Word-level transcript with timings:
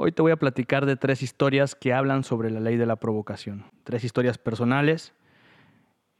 Hoy 0.00 0.12
te 0.12 0.22
voy 0.22 0.30
a 0.30 0.36
platicar 0.36 0.86
de 0.86 0.94
tres 0.94 1.24
historias 1.24 1.74
que 1.74 1.92
hablan 1.92 2.22
sobre 2.22 2.52
la 2.52 2.60
ley 2.60 2.76
de 2.76 2.86
la 2.86 2.94
provocación. 2.94 3.64
Tres 3.82 4.04
historias 4.04 4.38
personales 4.38 5.12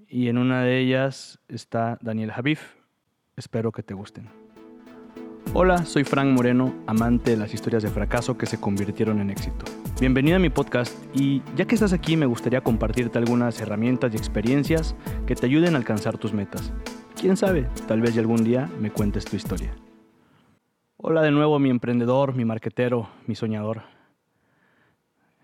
y 0.08 0.26
en 0.26 0.36
una 0.36 0.64
de 0.64 0.80
ellas 0.80 1.38
está 1.46 1.96
Daniel 2.02 2.32
Javif. 2.32 2.74
Espero 3.36 3.70
que 3.70 3.84
te 3.84 3.94
gusten. 3.94 4.30
Hola, 5.54 5.84
soy 5.84 6.02
Frank 6.02 6.26
Moreno, 6.26 6.74
amante 6.88 7.30
de 7.30 7.36
las 7.36 7.54
historias 7.54 7.84
de 7.84 7.88
fracaso 7.90 8.36
que 8.36 8.46
se 8.46 8.58
convirtieron 8.58 9.20
en 9.20 9.30
éxito. 9.30 9.64
Bienvenido 10.00 10.38
a 10.38 10.40
mi 10.40 10.50
podcast 10.50 10.98
y 11.14 11.40
ya 11.54 11.64
que 11.64 11.76
estás 11.76 11.92
aquí 11.92 12.16
me 12.16 12.26
gustaría 12.26 12.62
compartirte 12.62 13.18
algunas 13.18 13.60
herramientas 13.60 14.12
y 14.12 14.16
experiencias 14.16 14.96
que 15.24 15.36
te 15.36 15.46
ayuden 15.46 15.76
a 15.76 15.78
alcanzar 15.78 16.18
tus 16.18 16.32
metas. 16.32 16.72
Quién 17.14 17.36
sabe, 17.36 17.68
tal 17.86 18.00
vez 18.00 18.18
algún 18.18 18.42
día 18.42 18.68
me 18.80 18.90
cuentes 18.90 19.24
tu 19.24 19.36
historia. 19.36 19.72
Hola 21.00 21.22
de 21.22 21.30
nuevo 21.30 21.60
mi 21.60 21.70
emprendedor, 21.70 22.34
mi 22.34 22.44
marquetero, 22.44 23.08
mi 23.28 23.36
soñador. 23.36 23.82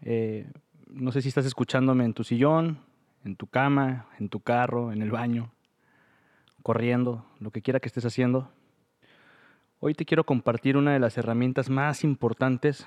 Eh, 0.02 0.50
no 0.88 1.12
sé 1.12 1.22
si 1.22 1.28
estás 1.28 1.46
escuchándome 1.46 2.04
en 2.04 2.12
tu 2.12 2.24
sillón, 2.24 2.80
en 3.24 3.36
tu 3.36 3.46
cama, 3.46 4.08
en 4.18 4.28
tu 4.28 4.40
carro, 4.40 4.90
en 4.90 5.00
el 5.00 5.12
baño, 5.12 5.52
corriendo, 6.64 7.24
lo 7.38 7.52
que 7.52 7.62
quiera 7.62 7.78
que 7.78 7.86
estés 7.86 8.04
haciendo. 8.04 8.50
Hoy 9.78 9.94
te 9.94 10.04
quiero 10.04 10.24
compartir 10.24 10.76
una 10.76 10.92
de 10.92 10.98
las 10.98 11.16
herramientas 11.18 11.70
más 11.70 12.02
importantes 12.02 12.84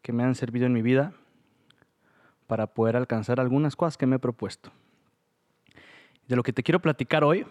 que 0.00 0.12
me 0.12 0.22
han 0.22 0.36
servido 0.36 0.66
en 0.66 0.72
mi 0.72 0.80
vida 0.80 1.12
para 2.46 2.68
poder 2.68 2.94
alcanzar 2.94 3.40
algunas 3.40 3.74
cosas 3.74 3.96
que 3.96 4.06
me 4.06 4.14
he 4.14 4.20
propuesto. 4.20 4.70
De 6.28 6.36
lo 6.36 6.44
que 6.44 6.52
te 6.52 6.62
quiero 6.62 6.78
platicar 6.78 7.24
hoy 7.24 7.44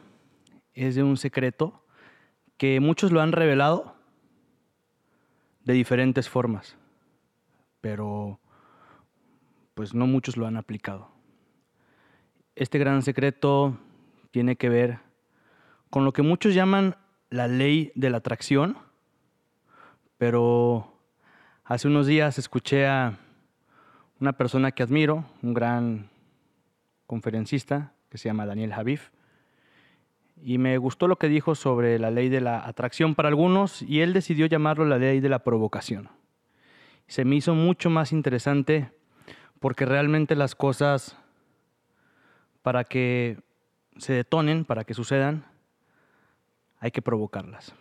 es 0.73 0.95
de 0.95 1.03
un 1.03 1.17
secreto 1.17 1.83
que 2.61 2.79
muchos 2.79 3.11
lo 3.11 3.21
han 3.21 3.31
revelado 3.31 3.95
de 5.63 5.73
diferentes 5.73 6.29
formas, 6.29 6.77
pero 7.81 8.39
pues 9.73 9.95
no 9.95 10.05
muchos 10.05 10.37
lo 10.37 10.45
han 10.45 10.57
aplicado. 10.57 11.09
Este 12.53 12.77
gran 12.77 13.01
secreto 13.01 13.79
tiene 14.29 14.57
que 14.57 14.69
ver 14.69 14.99
con 15.89 16.05
lo 16.05 16.13
que 16.13 16.21
muchos 16.21 16.53
llaman 16.53 16.97
la 17.31 17.47
ley 17.47 17.91
de 17.95 18.11
la 18.11 18.17
atracción, 18.17 18.77
pero 20.19 20.99
hace 21.63 21.87
unos 21.87 22.05
días 22.05 22.37
escuché 22.37 22.85
a 22.85 23.17
una 24.19 24.33
persona 24.33 24.71
que 24.71 24.83
admiro, 24.83 25.25
un 25.41 25.55
gran 25.55 26.11
conferencista 27.07 27.93
que 28.11 28.19
se 28.19 28.29
llama 28.29 28.45
Daniel 28.45 28.71
Javif, 28.71 29.09
y 30.43 30.57
me 30.57 30.77
gustó 30.77 31.07
lo 31.07 31.17
que 31.17 31.27
dijo 31.27 31.55
sobre 31.55 31.99
la 31.99 32.11
ley 32.11 32.29
de 32.29 32.41
la 32.41 32.65
atracción 32.65 33.15
para 33.15 33.29
algunos 33.29 33.81
y 33.81 34.01
él 34.01 34.13
decidió 34.13 34.45
llamarlo 34.47 34.85
la 34.85 34.97
ley 34.97 35.19
de 35.19 35.29
la 35.29 35.39
provocación. 35.39 36.09
Se 37.07 37.25
me 37.25 37.35
hizo 37.35 37.53
mucho 37.53 37.89
más 37.89 38.11
interesante 38.11 38.91
porque 39.59 39.85
realmente 39.85 40.35
las 40.35 40.55
cosas 40.55 41.17
para 42.63 42.83
que 42.83 43.37
se 43.97 44.13
detonen, 44.13 44.65
para 44.65 44.83
que 44.83 44.93
sucedan, 44.93 45.45
hay 46.79 46.91
que 46.91 47.01
provocarlas. 47.01 47.75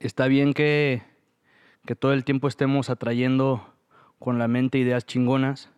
Está 0.00 0.26
bien 0.26 0.52
que, 0.52 1.02
que 1.86 1.94
todo 1.94 2.12
el 2.12 2.24
tiempo 2.24 2.48
estemos 2.48 2.90
atrayendo 2.90 3.74
con 4.18 4.38
la 4.38 4.48
mente 4.48 4.78
ideas 4.78 5.06
chingonas, 5.06 5.70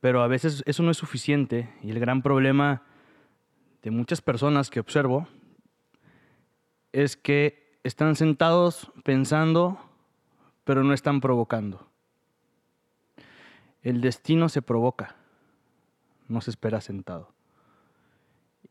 pero 0.00 0.22
a 0.22 0.28
veces 0.28 0.62
eso 0.66 0.82
no 0.82 0.90
es 0.90 0.96
suficiente 0.98 1.70
y 1.82 1.90
el 1.90 1.98
gran 1.98 2.22
problema 2.22 2.82
de 3.86 3.92
muchas 3.92 4.20
personas 4.20 4.68
que 4.68 4.80
observo 4.80 5.28
es 6.90 7.16
que 7.16 7.78
están 7.84 8.16
sentados 8.16 8.90
pensando, 9.04 9.78
pero 10.64 10.82
no 10.82 10.92
están 10.92 11.20
provocando. 11.20 11.86
El 13.82 14.00
destino 14.00 14.48
se 14.48 14.60
provoca, 14.60 15.14
no 16.26 16.40
se 16.40 16.50
espera 16.50 16.80
sentado. 16.80 17.32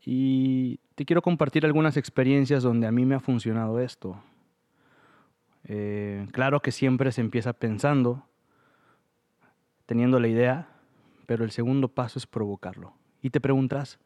Y 0.04 0.80
te 0.96 1.06
quiero 1.06 1.22
compartir 1.22 1.64
algunas 1.64 1.96
experiencias 1.96 2.62
donde 2.62 2.86
a 2.86 2.92
mí 2.92 3.06
me 3.06 3.14
ha 3.14 3.20
funcionado 3.20 3.80
esto. 3.80 4.22
Eh, 5.64 6.26
claro 6.32 6.60
que 6.60 6.72
siempre 6.72 7.10
se 7.10 7.22
empieza 7.22 7.54
pensando, 7.54 8.22
teniendo 9.86 10.20
la 10.20 10.28
idea, 10.28 10.68
pero 11.24 11.42
el 11.42 11.52
segundo 11.52 11.88
paso 11.88 12.18
es 12.18 12.26
provocarlo. 12.26 12.92
Y 13.22 13.30
te 13.30 13.40
preguntas, 13.40 13.98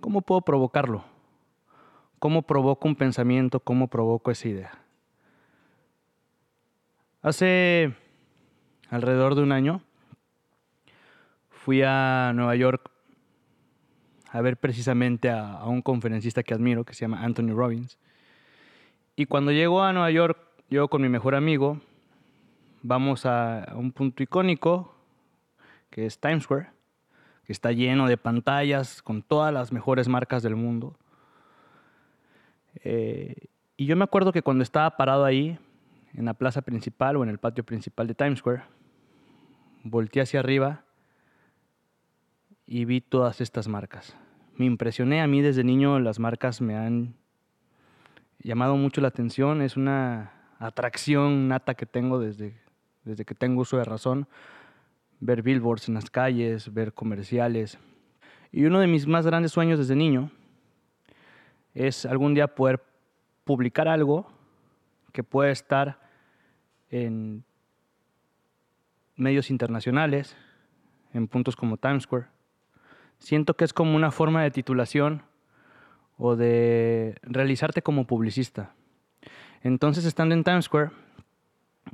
¿Cómo 0.00 0.20
puedo 0.20 0.42
provocarlo? 0.42 1.04
¿Cómo 2.18 2.42
provoco 2.42 2.86
un 2.86 2.96
pensamiento? 2.96 3.60
¿Cómo 3.60 3.88
provoco 3.88 4.30
esa 4.30 4.48
idea? 4.48 4.78
Hace 7.22 7.94
alrededor 8.90 9.34
de 9.34 9.42
un 9.42 9.52
año 9.52 9.82
fui 11.50 11.82
a 11.82 12.32
Nueva 12.34 12.54
York 12.56 12.90
a 14.30 14.40
ver 14.40 14.58
precisamente 14.58 15.30
a, 15.30 15.64
un 15.64 15.82
conferencista 15.82 16.42
que 16.42 16.54
admiro, 16.54 16.84
que 16.84 16.94
se 16.94 17.00
llama 17.00 17.24
Anthony 17.24 17.54
Robbins. 17.54 17.98
Y 19.16 19.26
cuando 19.26 19.50
llego 19.50 19.82
a 19.82 19.92
Nueva 19.92 20.10
York, 20.10 20.38
yo 20.68 20.88
con 20.88 21.00
mi 21.00 21.08
mejor 21.08 21.34
amigo, 21.34 21.80
vamos 22.82 23.24
a 23.24 23.72
un 23.74 23.92
punto 23.92 24.22
icónico, 24.22 24.94
que 25.90 26.06
es 26.06 26.20
Times 26.20 26.44
Square 26.44 26.75
que 27.46 27.52
está 27.52 27.70
lleno 27.70 28.08
de 28.08 28.16
pantallas 28.16 29.02
con 29.02 29.22
todas 29.22 29.54
las 29.54 29.72
mejores 29.72 30.08
marcas 30.08 30.42
del 30.42 30.56
mundo. 30.56 30.98
Eh, 32.82 33.34
y 33.76 33.86
yo 33.86 33.94
me 33.94 34.02
acuerdo 34.02 34.32
que 34.32 34.42
cuando 34.42 34.64
estaba 34.64 34.96
parado 34.96 35.24
ahí, 35.24 35.56
en 36.14 36.24
la 36.24 36.34
plaza 36.34 36.62
principal 36.62 37.16
o 37.16 37.22
en 37.22 37.28
el 37.28 37.38
patio 37.38 37.62
principal 37.64 38.08
de 38.08 38.14
Times 38.14 38.40
Square, 38.40 38.64
volteé 39.84 40.22
hacia 40.22 40.40
arriba 40.40 40.82
y 42.66 42.84
vi 42.84 43.00
todas 43.00 43.40
estas 43.40 43.68
marcas. 43.68 44.16
Me 44.56 44.64
impresioné, 44.64 45.22
a 45.22 45.28
mí 45.28 45.40
desde 45.40 45.62
niño 45.62 46.00
las 46.00 46.18
marcas 46.18 46.60
me 46.60 46.76
han 46.76 47.14
llamado 48.40 48.76
mucho 48.76 49.00
la 49.00 49.08
atención, 49.08 49.62
es 49.62 49.76
una 49.76 50.32
atracción 50.58 51.46
nata 51.46 51.74
que 51.74 51.86
tengo 51.86 52.18
desde, 52.18 52.58
desde 53.04 53.24
que 53.24 53.34
tengo 53.36 53.60
uso 53.60 53.76
de 53.76 53.84
razón 53.84 54.26
ver 55.20 55.42
billboards 55.42 55.88
en 55.88 55.94
las 55.94 56.10
calles, 56.10 56.72
ver 56.72 56.92
comerciales. 56.92 57.78
Y 58.52 58.64
uno 58.64 58.80
de 58.80 58.86
mis 58.86 59.06
más 59.06 59.26
grandes 59.26 59.52
sueños 59.52 59.78
desde 59.78 59.96
niño 59.96 60.30
es 61.74 62.06
algún 62.06 62.34
día 62.34 62.54
poder 62.54 62.82
publicar 63.44 63.88
algo 63.88 64.26
que 65.12 65.22
pueda 65.22 65.50
estar 65.50 66.00
en 66.90 67.44
medios 69.16 69.50
internacionales, 69.50 70.36
en 71.12 71.28
puntos 71.28 71.56
como 71.56 71.76
Times 71.76 72.04
Square. 72.04 72.26
Siento 73.18 73.54
que 73.54 73.64
es 73.64 73.72
como 73.72 73.96
una 73.96 74.10
forma 74.10 74.42
de 74.42 74.50
titulación 74.50 75.22
o 76.18 76.36
de 76.36 77.16
realizarte 77.22 77.82
como 77.82 78.06
publicista. 78.06 78.74
Entonces, 79.62 80.04
estando 80.04 80.34
en 80.34 80.44
Times 80.44 80.66
Square, 80.66 80.90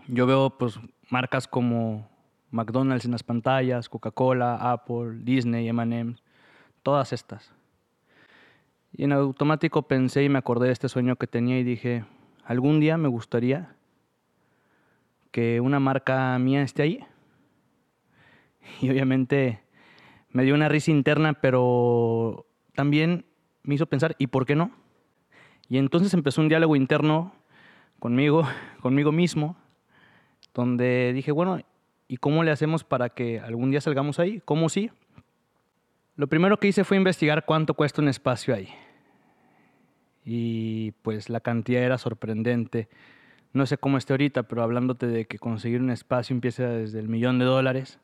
yo 0.08 0.26
veo 0.26 0.58
pues 0.58 0.78
marcas 1.10 1.46
como 1.46 2.08
McDonald's 2.52 3.04
en 3.04 3.10
las 3.10 3.22
pantallas, 3.22 3.88
Coca-Cola, 3.88 4.72
Apple, 4.72 5.20
Disney, 5.24 5.68
M&M, 5.68 6.14
todas 6.82 7.12
estas. 7.12 7.52
Y 8.92 9.04
en 9.04 9.12
automático 9.12 9.82
pensé 9.82 10.22
y 10.22 10.28
me 10.28 10.38
acordé 10.38 10.66
de 10.66 10.72
este 10.72 10.88
sueño 10.88 11.16
que 11.16 11.26
tenía 11.26 11.58
y 11.58 11.64
dije, 11.64 12.04
algún 12.44 12.78
día 12.78 12.98
me 12.98 13.08
gustaría 13.08 13.74
que 15.30 15.60
una 15.60 15.80
marca 15.80 16.38
mía 16.38 16.62
esté 16.62 16.82
ahí. 16.82 17.04
Y 18.80 18.90
obviamente 18.90 19.62
me 20.30 20.44
dio 20.44 20.54
una 20.54 20.68
risa 20.68 20.90
interna, 20.90 21.32
pero 21.32 22.46
también 22.74 23.24
me 23.62 23.74
hizo 23.74 23.86
pensar, 23.86 24.14
¿y 24.18 24.26
por 24.26 24.46
qué 24.46 24.54
no? 24.54 24.70
Y 25.68 25.78
entonces 25.78 26.12
empezó 26.12 26.42
un 26.42 26.48
diálogo 26.48 26.76
interno 26.76 27.32
conmigo, 27.98 28.42
conmigo 28.82 29.10
mismo, 29.10 29.56
donde 30.52 31.12
dije, 31.14 31.32
bueno, 31.32 31.60
¿Y 32.08 32.16
cómo 32.18 32.44
le 32.44 32.50
hacemos 32.50 32.84
para 32.84 33.10
que 33.10 33.40
algún 33.40 33.70
día 33.70 33.80
salgamos 33.80 34.18
ahí? 34.18 34.42
¿Cómo 34.44 34.68
sí? 34.68 34.90
Lo 36.16 36.26
primero 36.26 36.58
que 36.58 36.68
hice 36.68 36.84
fue 36.84 36.96
investigar 36.96 37.44
cuánto 37.44 37.74
cuesta 37.74 38.02
un 38.02 38.08
espacio 38.08 38.54
ahí. 38.54 38.68
Y 40.24 40.92
pues 41.02 41.30
la 41.30 41.40
cantidad 41.40 41.82
era 41.82 41.98
sorprendente. 41.98 42.88
No 43.52 43.66
sé 43.66 43.78
cómo 43.78 43.98
esté 43.98 44.12
ahorita, 44.12 44.44
pero 44.44 44.62
hablándote 44.62 45.06
de 45.06 45.24
que 45.24 45.38
conseguir 45.38 45.80
un 45.80 45.90
espacio 45.90 46.34
empieza 46.34 46.64
desde 46.68 47.00
el 47.00 47.08
millón 47.08 47.38
de 47.38 47.44
dólares 47.44 47.98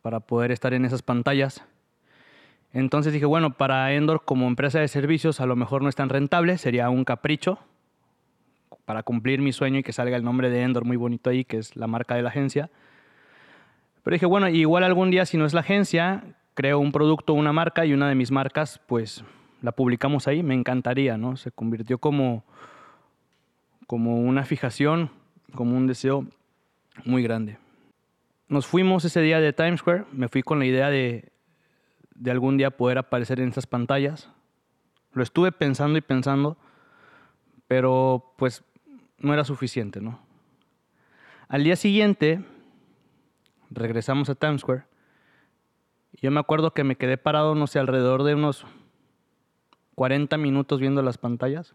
para 0.00 0.20
poder 0.20 0.52
estar 0.52 0.74
en 0.74 0.84
esas 0.84 1.02
pantallas. 1.02 1.64
Entonces 2.72 3.12
dije, 3.12 3.26
bueno, 3.26 3.56
para 3.56 3.92
Endor 3.92 4.24
como 4.24 4.46
empresa 4.46 4.80
de 4.80 4.88
servicios 4.88 5.40
a 5.40 5.46
lo 5.46 5.56
mejor 5.56 5.82
no 5.82 5.88
es 5.88 5.94
tan 5.94 6.08
rentable, 6.08 6.56
sería 6.58 6.88
un 6.88 7.04
capricho 7.04 7.58
para 8.84 9.02
cumplir 9.02 9.40
mi 9.40 9.52
sueño 9.52 9.78
y 9.78 9.82
que 9.82 9.92
salga 9.92 10.16
el 10.16 10.24
nombre 10.24 10.50
de 10.50 10.62
Endor 10.62 10.84
muy 10.84 10.96
bonito 10.96 11.30
ahí, 11.30 11.44
que 11.44 11.58
es 11.58 11.76
la 11.76 11.86
marca 11.86 12.14
de 12.14 12.22
la 12.22 12.28
agencia. 12.28 12.70
Pero 14.02 14.14
dije, 14.14 14.26
bueno, 14.26 14.48
igual 14.48 14.84
algún 14.84 15.10
día 15.10 15.26
si 15.26 15.36
no 15.36 15.46
es 15.46 15.54
la 15.54 15.60
agencia, 15.60 16.24
creo 16.54 16.78
un 16.78 16.92
producto, 16.92 17.34
una 17.34 17.52
marca 17.52 17.86
y 17.86 17.92
una 17.92 18.08
de 18.08 18.14
mis 18.14 18.30
marcas, 18.30 18.80
pues 18.86 19.24
la 19.62 19.72
publicamos 19.72 20.26
ahí, 20.26 20.42
me 20.42 20.54
encantaría, 20.54 21.16
¿no? 21.16 21.36
Se 21.36 21.52
convirtió 21.52 21.98
como, 21.98 22.44
como 23.86 24.16
una 24.16 24.44
fijación, 24.44 25.10
como 25.54 25.76
un 25.76 25.86
deseo 25.86 26.26
muy 27.04 27.22
grande. 27.22 27.58
Nos 28.48 28.66
fuimos 28.66 29.04
ese 29.04 29.20
día 29.20 29.40
de 29.40 29.52
Times 29.52 29.80
Square, 29.80 30.04
me 30.12 30.28
fui 30.28 30.42
con 30.42 30.58
la 30.58 30.66
idea 30.66 30.90
de, 30.90 31.32
de 32.14 32.30
algún 32.30 32.56
día 32.56 32.70
poder 32.70 32.98
aparecer 32.98 33.40
en 33.40 33.48
esas 33.48 33.66
pantallas. 33.66 34.30
Lo 35.12 35.22
estuve 35.22 35.52
pensando 35.52 35.96
y 35.96 36.02
pensando, 36.02 36.56
pero 37.72 38.34
pues 38.36 38.62
no 39.16 39.32
era 39.32 39.44
suficiente, 39.44 40.02
¿no? 40.02 40.20
Al 41.48 41.64
día 41.64 41.74
siguiente 41.74 42.44
regresamos 43.70 44.28
a 44.28 44.34
Times 44.34 44.60
Square. 44.60 44.84
Yo 46.20 46.30
me 46.30 46.38
acuerdo 46.38 46.74
que 46.74 46.84
me 46.84 46.96
quedé 46.96 47.16
parado, 47.16 47.54
no 47.54 47.66
sé, 47.66 47.78
alrededor 47.78 48.24
de 48.24 48.34
unos 48.34 48.66
40 49.94 50.36
minutos 50.36 50.80
viendo 50.80 51.00
las 51.00 51.16
pantallas. 51.16 51.74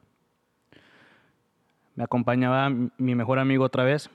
Me 1.96 2.04
acompañaba 2.04 2.70
mi 2.70 3.16
mejor 3.16 3.40
amigo 3.40 3.64
otra 3.64 3.84
vez. 3.84 4.12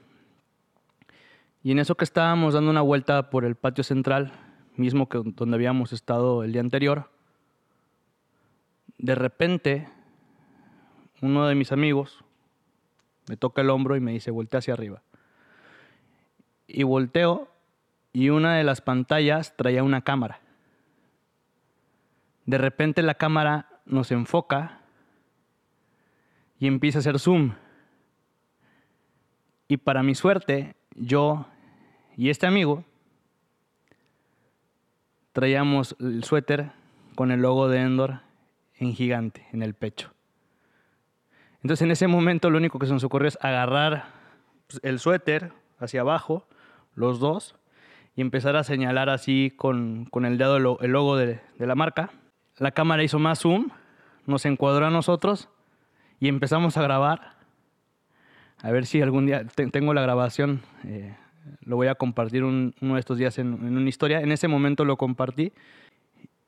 Y 1.64 1.72
en 1.72 1.80
eso 1.80 1.96
que 1.96 2.04
estábamos 2.04 2.54
dando 2.54 2.70
una 2.70 2.82
vuelta 2.82 3.28
por 3.28 3.44
el 3.44 3.56
patio 3.56 3.82
central, 3.82 4.30
mismo 4.76 5.08
que 5.08 5.20
donde 5.24 5.56
habíamos 5.56 5.92
estado 5.92 6.44
el 6.44 6.52
día 6.52 6.60
anterior, 6.60 7.10
de 8.98 9.16
repente 9.16 9.88
uno 11.22 11.46
de 11.46 11.54
mis 11.54 11.72
amigos 11.72 12.24
me 13.28 13.36
toca 13.36 13.62
el 13.62 13.70
hombro 13.70 13.96
y 13.96 14.00
me 14.00 14.12
dice, 14.12 14.30
voltea 14.30 14.58
hacia 14.58 14.74
arriba. 14.74 15.02
Y 16.66 16.82
volteo 16.82 17.48
y 18.12 18.28
una 18.28 18.56
de 18.56 18.64
las 18.64 18.80
pantallas 18.80 19.56
traía 19.56 19.84
una 19.84 20.02
cámara. 20.02 20.40
De 22.44 22.58
repente 22.58 23.02
la 23.02 23.14
cámara 23.14 23.80
nos 23.86 24.10
enfoca 24.10 24.80
y 26.58 26.66
empieza 26.66 26.98
a 26.98 27.00
hacer 27.00 27.18
zoom. 27.20 27.54
Y 29.68 29.76
para 29.76 30.02
mi 30.02 30.14
suerte, 30.14 30.74
yo 30.96 31.46
y 32.16 32.30
este 32.30 32.46
amigo 32.46 32.84
traíamos 35.32 35.96
el 36.00 36.24
suéter 36.24 36.72
con 37.14 37.30
el 37.30 37.40
logo 37.40 37.68
de 37.68 37.80
Endor 37.80 38.20
en 38.74 38.92
gigante 38.94 39.46
en 39.52 39.62
el 39.62 39.74
pecho. 39.74 40.12
Entonces 41.62 41.82
en 41.82 41.90
ese 41.92 42.08
momento 42.08 42.50
lo 42.50 42.58
único 42.58 42.78
que 42.78 42.86
se 42.86 42.92
nos 42.92 43.04
ocurrió 43.04 43.28
es 43.28 43.38
agarrar 43.40 44.06
pues, 44.66 44.80
el 44.82 44.98
suéter 44.98 45.52
hacia 45.78 46.00
abajo, 46.00 46.46
los 46.94 47.20
dos, 47.20 47.54
y 48.16 48.20
empezar 48.20 48.56
a 48.56 48.64
señalar 48.64 49.08
así 49.08 49.52
con, 49.56 50.08
el 50.24 50.38
dedo 50.38 50.80
el 50.80 50.90
logo 50.90 51.16
de, 51.16 51.40
de 51.58 51.66
la 51.66 51.74
marca. 51.74 52.10
La 52.58 52.72
cámara 52.72 53.02
hizo 53.02 53.18
más 53.18 53.40
zoom, 53.40 53.70
nos 54.26 54.44
encuadró 54.44 54.86
a 54.86 54.90
nosotros 54.90 55.48
y 56.20 56.28
empezamos 56.28 56.76
a 56.76 56.82
grabar. 56.82 57.36
A 58.58 58.70
ver 58.70 58.86
si 58.86 59.00
algún 59.00 59.26
día 59.26 59.44
tengo 59.72 59.94
la 59.94 60.02
grabación, 60.02 60.62
eh, 60.84 61.16
lo 61.64 61.76
voy 61.76 61.88
a 61.88 61.94
compartir 61.94 62.44
uno 62.44 62.72
de 62.80 63.00
estos 63.00 63.18
días 63.18 63.38
en, 63.38 63.54
en, 63.54 63.76
una 63.76 63.88
historia. 63.88 64.20
En 64.20 64.30
ese 64.30 64.46
momento 64.46 64.84
lo 64.84 64.96
compartí 64.96 65.52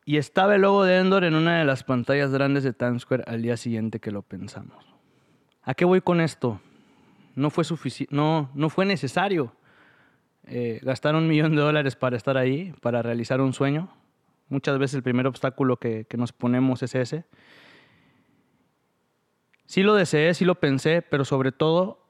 y 0.04 0.18
estaba 0.18 0.56
el 0.56 0.62
logo 0.62 0.84
de 0.84 0.98
Endor 0.98 1.24
en 1.24 1.34
una 1.34 1.58
de 1.58 1.64
las 1.64 1.82
pantallas 1.82 2.30
grandes 2.30 2.62
de 2.62 2.72
Times 2.72 3.02
Square 3.02 3.24
al 3.26 3.42
día 3.42 3.56
siguiente 3.56 4.00
que 4.00 4.10
lo 4.10 4.22
pensamos. 4.22 4.93
¿A 5.64 5.74
qué 5.74 5.84
voy 5.84 6.00
con 6.00 6.20
esto? 6.20 6.60
No 7.34 7.50
fue, 7.50 7.64
no, 8.10 8.50
no 8.54 8.68
fue 8.68 8.84
necesario 8.84 9.52
eh, 10.46 10.80
gastar 10.82 11.14
un 11.14 11.26
millón 11.26 11.56
de 11.56 11.62
dólares 11.62 11.96
para 11.96 12.16
estar 12.16 12.36
ahí, 12.36 12.74
para 12.80 13.02
realizar 13.02 13.40
un 13.40 13.52
sueño. 13.52 13.88
Muchas 14.48 14.78
veces 14.78 14.96
el 14.96 15.02
primer 15.02 15.26
obstáculo 15.26 15.78
que, 15.78 16.04
que 16.04 16.16
nos 16.16 16.32
ponemos 16.32 16.82
es 16.82 16.94
ese. 16.94 17.24
Sí 19.66 19.82
lo 19.82 19.94
deseé, 19.94 20.34
sí 20.34 20.44
lo 20.44 20.56
pensé, 20.56 21.02
pero 21.02 21.24
sobre 21.24 21.50
todo 21.50 22.04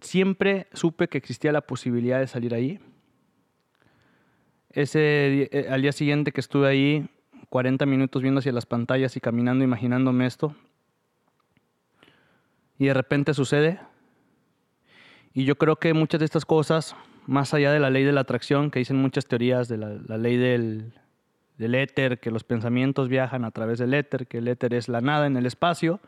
siempre 0.00 0.68
supe 0.74 1.08
que 1.08 1.18
existía 1.18 1.52
la 1.52 1.62
posibilidad 1.62 2.20
de 2.20 2.26
salir 2.26 2.54
ahí. 2.54 2.78
Ese, 4.70 5.48
eh, 5.50 5.68
al 5.70 5.80
día 5.80 5.92
siguiente 5.92 6.32
que 6.32 6.40
estuve 6.40 6.68
ahí, 6.68 7.08
40 7.48 7.86
minutos 7.86 8.20
viendo 8.20 8.40
hacia 8.40 8.52
las 8.52 8.66
pantallas 8.66 9.16
y 9.16 9.20
caminando, 9.20 9.64
imaginándome 9.64 10.26
esto, 10.26 10.54
y 12.78 12.86
de 12.86 12.94
repente 12.94 13.34
sucede. 13.34 13.80
Y 15.32 15.44
yo 15.44 15.56
creo 15.56 15.76
que 15.76 15.92
muchas 15.94 16.18
de 16.18 16.24
estas 16.24 16.44
cosas, 16.44 16.96
más 17.26 17.52
allá 17.54 17.72
de 17.72 17.80
la 17.80 17.90
ley 17.90 18.04
de 18.04 18.12
la 18.12 18.22
atracción, 18.22 18.70
que 18.70 18.78
dicen 18.78 18.96
muchas 18.96 19.26
teorías 19.26 19.68
de 19.68 19.76
la, 19.76 20.16
ley 20.16 20.36
del, 20.36 20.94
del 21.58 21.74
éter, 21.74 22.20
que 22.20 22.30
los 22.30 22.44
pensamientos 22.44 23.08
viajan 23.08 23.44
a 23.44 23.50
través 23.50 23.78
del 23.78 23.94
éter, 23.94 24.26
que 24.26 24.38
el 24.38 24.48
éter 24.48 24.74
es 24.74 24.88
la 24.88 25.00
nada 25.00 25.26
en 25.26 25.36
el 25.36 25.46
espacio, 25.46 26.00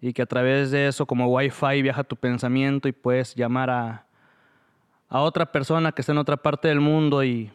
y 0.00 0.12
que 0.12 0.22
a 0.22 0.26
través 0.26 0.72
de 0.72 0.88
eso, 0.88 1.06
como 1.06 1.28
Wi-Fi, 1.28 1.82
viaja 1.82 2.02
tu 2.02 2.16
pensamiento 2.16 2.88
y 2.88 2.92
puedes 2.92 3.36
llamar 3.36 3.70
a, 3.70 4.06
a 5.08 5.20
otra 5.20 5.52
persona 5.52 5.92
que 5.92 6.02
está 6.02 6.12
en 6.12 6.18
otra 6.18 6.36
parte 6.36 6.66
del 6.66 6.80
mundo 6.80 7.22
y, 7.22 7.52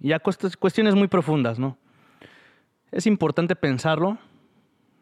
y 0.00 0.12
a 0.12 0.20
cuestiones 0.20 0.94
muy 0.94 1.08
profundas, 1.08 1.58
¿no? 1.58 1.76
Es 2.92 3.06
importante 3.06 3.56
pensarlo, 3.56 4.18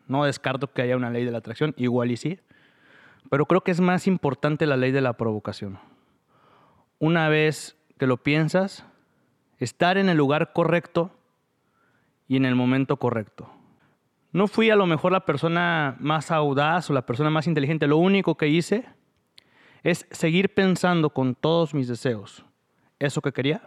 no 0.06 0.25
descarto 0.25 0.72
que 0.72 0.82
haya 0.82 0.96
una 0.96 1.10
ley 1.10 1.25
de 1.25 1.31
la 1.31 1.38
atracción, 1.38 1.75
igual 1.76 2.10
y 2.10 2.16
sí. 2.16 2.40
Pero 3.31 3.46
creo 3.46 3.62
que 3.62 3.70
es 3.70 3.81
más 3.81 4.06
importante 4.06 4.66
la 4.66 4.76
ley 4.76 4.93
de 4.93 5.00
la 5.00 5.14
provocación. 5.14 5.78
Una 6.99 7.28
vez 7.28 7.76
que 7.99 8.06
lo 8.06 8.19
piensas, 8.19 8.84
estar 9.58 9.96
en 9.96 10.08
el 10.08 10.16
lugar 10.16 10.52
correcto 10.52 11.10
y 12.28 12.37
en 12.37 12.44
el 12.44 12.54
momento 12.54 12.96
correcto. 12.96 13.50
No 14.32 14.49
fui 14.49 14.70
a 14.70 14.76
lo 14.76 14.87
mejor 14.87 15.12
la 15.12 15.26
persona 15.26 15.96
más 16.00 16.31
audaz 16.31 16.88
o 16.88 16.93
la 16.93 17.06
persona 17.06 17.31
más 17.31 17.46
inteligente. 17.46 17.87
Lo 17.87 17.99
único 17.99 18.37
que 18.37 18.49
hice 18.49 18.87
es 19.82 20.06
seguir 20.10 20.54
pensando 20.54 21.10
con 21.10 21.34
todos 21.34 21.75
mis 21.75 21.88
deseos 21.88 22.44
eso 22.99 23.20
que 23.20 23.32
quería, 23.32 23.62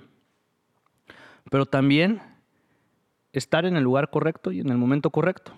pero 1.52 1.66
también 1.66 2.22
estar 3.34 3.66
en 3.66 3.76
el 3.76 3.84
lugar 3.84 4.10
correcto 4.10 4.52
y 4.52 4.62
en 4.62 4.70
el 4.70 4.78
momento 4.78 5.10
correcto 5.10 5.54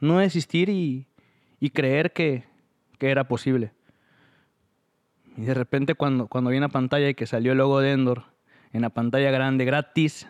no 0.00 0.18
desistir 0.18 0.68
y, 0.68 1.06
creer 1.70 2.12
que, 2.12 2.44
era 2.98 3.24
posible. 3.28 3.72
Y 5.36 5.42
de 5.42 5.54
repente 5.54 5.94
cuando, 5.94 6.28
vi 6.28 6.56
en 6.56 6.62
la 6.62 6.68
pantalla 6.68 7.08
y 7.08 7.14
que 7.14 7.26
salió 7.26 7.52
el 7.52 7.58
logo 7.58 7.80
de 7.80 7.92
Endor, 7.92 8.24
en 8.72 8.82
la 8.82 8.90
pantalla 8.90 9.30
grande, 9.30 9.64
gratis, 9.64 10.28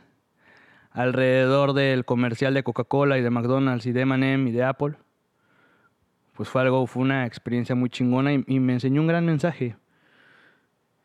alrededor 0.93 1.73
del 1.73 2.05
comercial 2.05 2.55
de 2.55 2.63
Coca-Cola 2.63 3.19
y 3.19 3.23
de 3.23 3.31
McDonald's 3.31 3.87
y 3.87 3.93
de 3.93 4.03
M&M 4.03 4.51
y 4.51 4.53
de 4.53 4.65
Apple, 4.65 4.97
pues 6.35 6.49
fue 6.49 6.63
algo, 6.63 6.87
fue 6.87 7.03
una 7.03 7.27
experiencia 7.27 7.75
muy 7.75 7.91
chingona 7.91 8.33
y 8.33 8.61
me 8.61 8.73
enseñó 8.73 9.01
un 9.01 9.07
gran 9.07 9.27
mensaje 9.27 9.77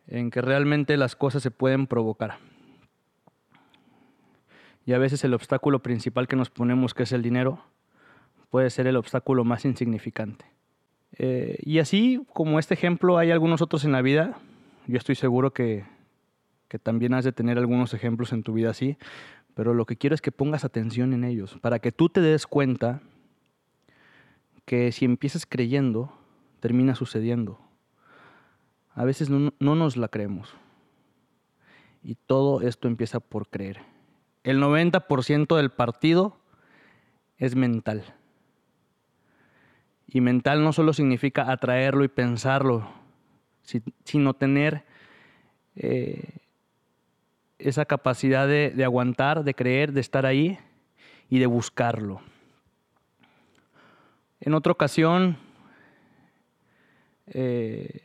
en 0.08 0.30
que 0.30 0.42
realmente 0.42 0.98
las 0.98 1.16
cosas 1.16 1.44
se 1.44 1.52
pueden 1.52 1.88
provocar. 1.88 2.38
Y 4.86 4.94
a 4.94 5.00
veces 5.00 5.24
el 5.24 5.34
obstáculo 5.34 5.80
principal 5.82 6.28
que 6.28 6.36
nos 6.36 6.50
ponemos, 6.50 6.94
que 6.94 7.04
es 7.04 7.12
el 7.12 7.24
dinero, 7.24 7.64
puede 8.56 8.70
ser 8.70 8.88
el 8.88 8.96
obstáculo 8.96 9.44
más 9.44 9.66
insignificante. 9.66 10.46
Eh, 11.18 11.58
y 11.64 11.80
así 11.80 12.26
como 12.32 12.58
este 12.58 12.74
ejemplo 12.74 13.18
hay 13.18 13.32
algunos 13.32 13.62
otros 13.62 13.84
en 13.84 13.92
la 13.92 14.02
vida, 14.02 14.38
yo 14.88 14.98
estoy 14.98 15.16
seguro 15.16 15.52
que, 15.52 15.84
que 16.70 16.80
también 16.80 17.14
has 17.14 17.26
de 17.26 17.34
tener 17.34 17.58
algunos 17.58 17.94
ejemplos 17.94 18.32
en 18.32 18.44
tu 18.44 18.54
vida 18.54 18.70
así, 18.70 18.96
pero 19.56 19.74
lo 19.74 19.86
que 19.86 19.98
quiero 19.98 20.16
es 20.16 20.22
que 20.22 20.32
pongas 20.32 20.64
atención 20.64 21.12
en 21.12 21.26
ellos, 21.26 21.58
para 21.60 21.80
que 21.80 21.92
tú 21.92 22.08
te 22.08 22.22
des 22.22 22.48
cuenta 22.48 23.02
que 24.64 24.94
si 24.94 25.04
empiezas 25.04 25.46
creyendo, 25.46 26.18
termina 26.62 26.96
sucediendo. 26.96 27.60
A 28.94 29.04
veces 29.04 29.30
no, 29.30 29.52
no, 29.60 29.76
nos 29.76 29.98
la 29.98 30.08
creemos. 30.08 30.56
Y 32.02 32.16
todo 32.16 32.62
esto 32.62 32.88
empieza 32.88 33.20
por 33.20 33.50
creer. 33.50 33.82
El 34.46 34.62
90% 34.62 35.58
del 35.58 35.72
partido 35.72 36.38
es 37.38 37.58
mental. 37.58 38.16
Y 40.08 40.22
mental 40.22 40.64
no 40.64 40.72
solo 40.72 40.94
significa 40.94 41.52
atraerlo 41.52 42.04
y 42.04 42.08
pensarlo, 42.08 42.88
sino 44.04 44.34
tener 44.34 44.84
eh, 45.76 46.38
esa 47.58 47.86
capacidad 47.86 48.48
de, 48.48 48.84
aguantar, 48.84 49.44
de 49.44 49.54
creer, 49.54 49.92
de 49.92 50.02
estar 50.02 50.26
ahí 50.26 50.60
y 51.30 51.40
de 51.40 51.48
buscarlo. 51.48 52.22
En 54.40 54.54
otra 54.54 54.72
ocasión, 54.72 55.38
eh, 57.28 58.02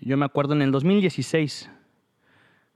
yo 0.00 0.16
me 0.16 0.26
acuerdo 0.26 0.52
en 0.52 0.62
el 0.62 0.70
2016 0.70 1.70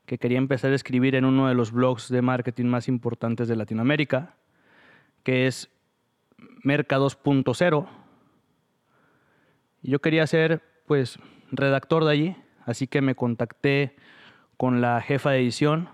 que 0.07 0.19
quería 0.19 0.38
empezar 0.38 0.73
a 0.73 0.76
escribir 0.76 1.14
en 1.14 1.25
uno 1.25 1.49
de 1.49 1.55
los 1.55 1.73
blogs 1.73 2.09
de 2.09 2.23
marketing 2.23 2.67
más 2.67 2.88
importantes 2.88 3.49
de 3.49 3.57
Latinoamérica, 3.57 4.35
que 5.23 5.47
es 5.47 5.69
Merca 6.62 6.99
2.0 6.99 8.01
yo 9.91 10.01
quería 10.01 10.27
ser, 10.27 10.62
pues, 10.87 11.19
redactor 11.51 12.05
de 12.05 12.12
allí, 12.12 12.37
así 12.65 12.87
que 12.87 13.01
me 13.01 13.15
contacté 13.15 13.97
con 14.57 14.81
la 14.81 15.01
jefa 15.01 15.31
de 15.31 15.41
edición, 15.41 15.89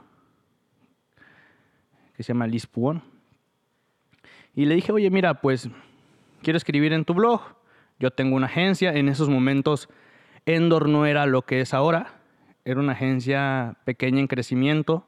que 2.16 2.22
se 2.22 2.32
llama 2.32 2.46
Liz 2.46 2.66
Puón, 2.66 3.02
y 4.54 4.66
le 4.66 4.74
dije, 4.74 4.92
oye, 4.92 5.10
mira, 5.10 5.40
pues, 5.40 5.70
quiero 6.42 6.56
escribir 6.56 6.92
en 6.92 7.04
tu 7.04 7.14
blog, 7.14 7.40
yo 7.98 8.10
tengo 8.10 8.36
una 8.36 8.46
agencia, 8.46 8.92
en 8.92 9.08
esos 9.08 9.28
momentos 9.28 9.88
Endor 10.46 10.88
no 10.88 11.06
era 11.06 11.26
lo 11.26 11.42
que 11.42 11.60
es 11.60 11.74
ahora, 11.74 12.20
era 12.64 12.80
una 12.80 12.92
agencia 12.92 13.76
pequeña 13.84 14.20
en 14.20 14.26
crecimiento, 14.26 15.06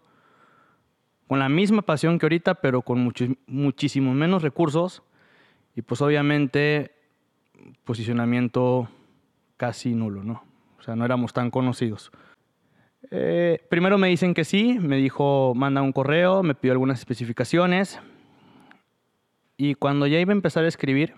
con 1.31 1.39
la 1.39 1.49
misma 1.49 1.83
pasión 1.83 2.19
que 2.19 2.27
ahorita, 2.27 2.55
pero 2.57 2.83
con 2.83 2.99
muchísimos 3.01 3.39
muchísimo 3.47 4.15
menos 4.15 4.43
recursos. 4.43 5.05
Y 5.77 5.83
pues 5.83 6.03
obviamente 6.03 6.91
posicionamiento 7.85 8.89
casi 9.57 9.95
nulo, 9.95 10.23
¿no? 10.25 10.43
O 10.79 10.83
sea, 10.83 10.97
no 10.97 11.05
éramos 11.05 11.33
tan 11.33 11.51
conocidos. 11.51 12.11
Eh, 13.11 13.67
primero 13.69 13.99
me 13.99 14.09
dicen 14.09 14.35
que 14.35 14.45
sí, 14.45 14.79
me 14.79 14.97
dijo 14.97 15.53
manda 15.55 15.83
un 15.83 15.93
correo, 15.93 16.43
me 16.43 16.55
pidió 16.55 16.73
algunas 16.73 16.99
especificaciones 16.99 18.01
y 19.57 19.75
cuando 19.75 20.07
ya 20.07 20.19
iba 20.19 20.33
a 20.33 20.35
empezar 20.37 20.65
a 20.65 20.69
escribir, 20.69 21.15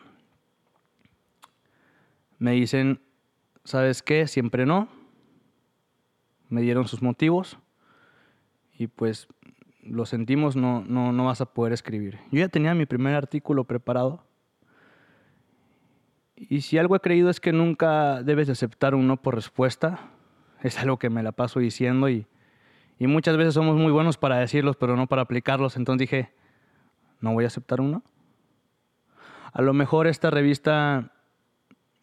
me 2.38 2.50
dicen, 2.50 3.00
¿sabes 3.64 4.02
qué? 4.02 4.26
Siempre 4.26 4.66
no. 4.66 4.88
Me 6.48 6.60
dieron 6.60 6.88
sus 6.88 7.02
motivos 7.02 7.56
y 8.76 8.88
pues 8.88 9.28
lo 9.82 10.06
sentimos, 10.06 10.56
no, 10.56 10.84
no, 10.84 11.12
no 11.12 11.26
vas 11.26 11.40
a 11.40 11.46
poder 11.46 11.72
escribir. 11.72 12.18
Yo 12.32 12.40
ya 12.40 12.48
tenía 12.48 12.74
mi 12.74 12.84
primer 12.84 13.14
artículo 13.14 13.62
preparado. 13.62 14.24
Y 16.48 16.62
si 16.62 16.78
algo 16.78 16.96
he 16.96 17.00
creído 17.00 17.30
es 17.30 17.40
que 17.40 17.52
nunca 17.52 18.22
debes 18.22 18.48
aceptar 18.48 18.94
un 18.94 19.06
no 19.06 19.16
por 19.16 19.34
respuesta. 19.34 20.10
Es 20.62 20.78
algo 20.78 20.98
que 20.98 21.10
me 21.10 21.22
la 21.22 21.32
paso 21.32 21.60
diciendo 21.60 22.08
y, 22.08 22.26
y 22.98 23.06
muchas 23.06 23.36
veces 23.36 23.54
somos 23.54 23.76
muy 23.76 23.92
buenos 23.92 24.16
para 24.16 24.38
decirlos, 24.38 24.76
pero 24.76 24.96
no 24.96 25.06
para 25.06 25.22
aplicarlos. 25.22 25.76
Entonces 25.76 26.00
dije, 26.00 26.32
no 27.20 27.32
voy 27.32 27.44
a 27.44 27.48
aceptar 27.48 27.80
un 27.80 27.92
no. 27.92 28.02
A 29.52 29.62
lo 29.62 29.72
mejor 29.72 30.06
esta 30.06 30.30
revista 30.30 31.12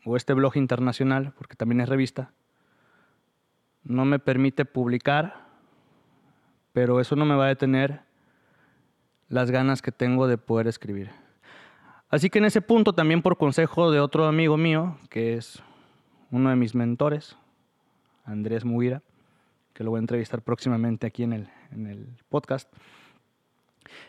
o 0.06 0.16
este 0.16 0.34
blog 0.34 0.56
internacional, 0.56 1.34
porque 1.38 1.56
también 1.56 1.82
es 1.82 1.90
revista, 1.90 2.32
no 3.84 4.06
me 4.06 4.20
permite 4.20 4.66
publicar, 4.66 5.48
pero 6.74 7.00
eso 7.00 7.16
no 7.16 7.26
me 7.26 7.36
va 7.36 7.46
a 7.46 7.50
detener 7.50 8.02
las 9.28 9.52
ganas 9.52 9.82
que 9.82 9.92
tengo 9.92 10.28
de 10.28 10.38
poder 10.38 10.68
escribir. 10.68 11.12
Así 12.10 12.30
que 12.30 12.40
en 12.40 12.46
ese 12.46 12.62
punto, 12.62 12.94
también 12.94 13.22
por 13.22 13.38
consejo 13.38 13.92
de 13.92 14.00
otro 14.00 14.26
amigo 14.26 14.58
mío, 14.58 14.98
que 15.10 15.36
es 15.36 15.62
uno 16.32 16.50
de 16.50 16.56
mis 16.56 16.74
mentores, 16.74 17.38
Andrés 18.26 18.66
Mugira, 18.66 19.04
que 19.74 19.84
lo 19.84 19.92
voy 19.92 20.00
a 20.00 20.02
entrevistar 20.02 20.42
próximamente 20.42 21.06
aquí 21.06 21.24
en 21.24 21.34
el, 21.34 21.50
en 21.72 21.86
el 21.86 22.08
podcast, 22.30 22.72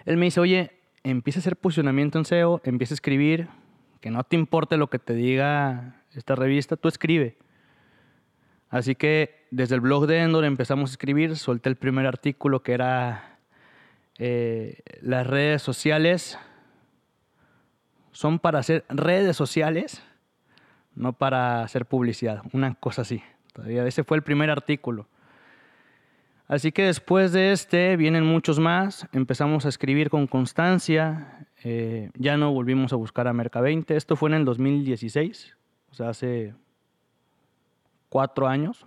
él 0.07 0.17
me 0.17 0.27
dice, 0.27 0.41
oye, 0.41 0.73
empieza 1.05 1.39
a 1.39 1.41
hacer 1.41 1.57
posicionamiento 1.57 2.19
en 2.19 2.25
SEO, 2.25 2.63
empieza 2.65 2.95
a 2.95 2.97
escribir, 2.97 3.49
que 4.01 4.11
no 4.11 4.25
te 4.25 4.37
importe 4.37 4.79
lo 4.79 4.89
que 4.89 4.99
te 4.99 5.15
diga 5.15 6.03
esta 6.15 6.35
revista, 6.35 6.77
tú 6.77 6.89
escribe. 6.89 7.37
Así 8.71 8.95
que 8.95 9.47
desde 9.51 9.75
el 9.75 9.81
blog 9.83 10.07
de 10.07 10.23
Endor 10.23 10.45
empezamos 10.45 10.91
a 10.91 10.93
escribir, 10.93 11.37
solté 11.37 11.69
el 11.69 11.77
primer 11.77 12.07
artículo 12.07 12.63
que 12.63 12.73
era 12.73 13.39
eh, 14.17 14.79
las 15.03 15.27
redes 15.27 15.61
sociales 15.61 16.39
son 18.13 18.39
para 18.39 18.59
hacer 18.59 18.85
redes 18.89 19.37
sociales, 19.37 20.03
no 20.95 21.13
para 21.13 21.63
hacer 21.63 21.87
publicidad, 21.87 22.43
una 22.53 22.75
cosa 22.75 23.03
así. 23.03 23.23
Ese 23.67 24.05
fue 24.05 24.17
el 24.17 24.23
primer 24.23 24.51
artículo. 24.51 25.09
Así 26.47 26.73
que 26.73 26.85
después 26.85 27.33
de 27.33 27.53
este 27.53 27.97
vienen 27.97 28.27
muchos 28.27 28.59
más, 28.59 29.07
empezamos 29.13 29.67
a 29.67 29.69
escribir 29.69 30.11
con 30.11 30.27
constancia, 30.27 31.47
eh, 31.63 32.11
ya 32.15 32.37
no 32.37 32.53
volvimos 32.53 32.93
a 32.93 32.97
buscar 32.97 33.29
a 33.29 33.33
Merca 33.33 33.61
20, 33.61 33.97
esto 33.97 34.17
fue 34.17 34.31
en 34.31 34.35
el 34.35 34.45
2016, 34.45 35.57
o 35.91 35.95
sea, 35.95 36.09
hace 36.09 36.55
cuatro 38.09 38.49
años. 38.49 38.85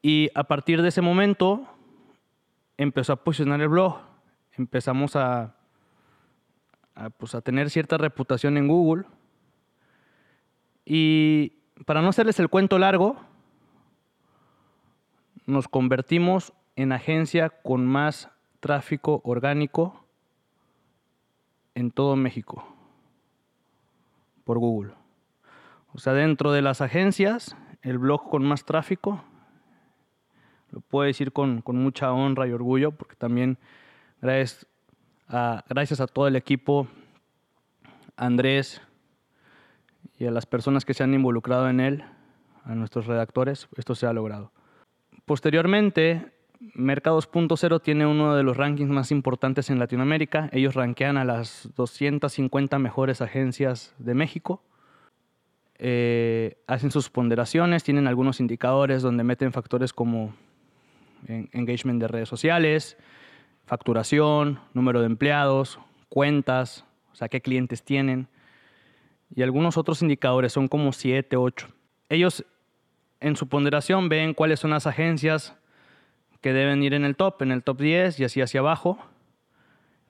Y 0.00 0.30
a 0.34 0.44
partir 0.44 0.80
de 0.80 0.88
ese 0.88 1.02
momento 1.02 1.66
empezó 2.78 3.12
a 3.12 3.16
posicionar 3.16 3.60
el 3.60 3.68
blog, 3.68 4.00
empezamos 4.56 5.14
a, 5.14 5.55
a, 6.96 7.10
pues, 7.10 7.34
a 7.34 7.40
tener 7.40 7.70
cierta 7.70 7.96
reputación 7.98 8.56
en 8.56 8.66
Google. 8.66 9.04
Y 10.84 11.52
para 11.84 12.02
no 12.02 12.08
hacerles 12.08 12.40
el 12.40 12.48
cuento 12.48 12.78
largo, 12.78 13.16
nos 15.46 15.68
convertimos 15.68 16.52
en 16.74 16.92
agencia 16.92 17.50
con 17.50 17.86
más 17.86 18.30
tráfico 18.60 19.20
orgánico 19.24 20.04
en 21.74 21.90
todo 21.90 22.16
México 22.16 22.66
por 24.44 24.58
Google. 24.58 24.92
O 25.92 25.98
sea, 25.98 26.12
dentro 26.12 26.52
de 26.52 26.62
las 26.62 26.80
agencias, 26.80 27.56
el 27.82 27.98
blog 27.98 28.28
con 28.28 28.44
más 28.44 28.64
tráfico, 28.64 29.22
lo 30.70 30.80
puedo 30.80 31.06
decir 31.06 31.32
con, 31.32 31.62
mucha 31.66 32.12
honra 32.12 32.46
y 32.46 32.52
orgullo, 32.52 32.92
porque 32.92 33.16
también 33.16 33.58
gracias 34.20 34.66
gracias 35.28 36.00
a 36.00 36.06
todo 36.06 36.28
el 36.28 36.36
equipo, 36.36 36.88
Andrés 38.16 38.80
y 40.18 40.26
a 40.26 40.30
las 40.30 40.46
personas 40.46 40.84
que 40.84 40.94
se 40.94 41.02
han 41.02 41.14
involucrado 41.14 41.68
en 41.68 41.80
él, 41.80 42.04
a 42.64 42.74
nuestros 42.74 43.06
redactores, 43.06 43.68
esto 43.76 43.94
se 43.94 44.06
ha 44.06 44.12
logrado. 44.12 44.52
Posteriormente, 45.24 46.32
Mercado 46.74 47.20
2.0 47.20 47.82
tiene 47.82 48.06
uno 48.06 48.34
de 48.34 48.42
los 48.42 48.56
rankings 48.56 48.90
más 48.90 49.10
importantes 49.10 49.70
en 49.70 49.78
Latinoamérica. 49.78 50.48
Ellos 50.52 50.74
rankean 50.74 51.16
a 51.16 51.24
las 51.24 51.68
250 51.76 52.78
mejores 52.78 53.20
agencias 53.20 53.94
de 53.98 54.14
México. 54.14 54.62
Eh, 55.78 56.56
hacen 56.66 56.90
sus 56.90 57.10
ponderaciones, 57.10 57.84
tienen 57.84 58.06
algunos 58.06 58.40
indicadores 58.40 59.02
donde 59.02 59.24
meten 59.24 59.52
factores 59.52 59.92
como 59.92 60.34
engagement 61.28 62.00
de 62.00 62.08
redes 62.08 62.28
sociales, 62.28 62.96
facturación, 63.66 64.60
número 64.72 65.00
de 65.00 65.06
empleados, 65.06 65.78
cuentas, 66.08 66.84
o 67.12 67.16
sea, 67.16 67.28
qué 67.28 67.40
clientes 67.40 67.82
tienen. 67.82 68.28
Y 69.34 69.42
algunos 69.42 69.76
otros 69.76 70.02
indicadores, 70.02 70.52
son 70.52 70.68
como 70.68 70.92
7, 70.92 71.36
8. 71.36 71.68
Ellos 72.08 72.44
en 73.20 73.36
su 73.36 73.48
ponderación 73.48 74.08
ven 74.08 74.34
cuáles 74.34 74.60
son 74.60 74.70
las 74.70 74.86
agencias 74.86 75.56
que 76.40 76.52
deben 76.52 76.82
ir 76.82 76.94
en 76.94 77.04
el 77.04 77.16
top, 77.16 77.42
en 77.42 77.50
el 77.50 77.62
top 77.62 77.80
10 77.80 78.20
y 78.20 78.24
así 78.24 78.40
hacia 78.40 78.60
abajo. 78.60 78.98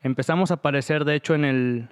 Empezamos 0.03 0.51
a 0.51 0.55
aparecer, 0.55 1.05
de 1.05 1.15
hecho, 1.15 1.35
en 1.35 1.45
el 1.45 1.89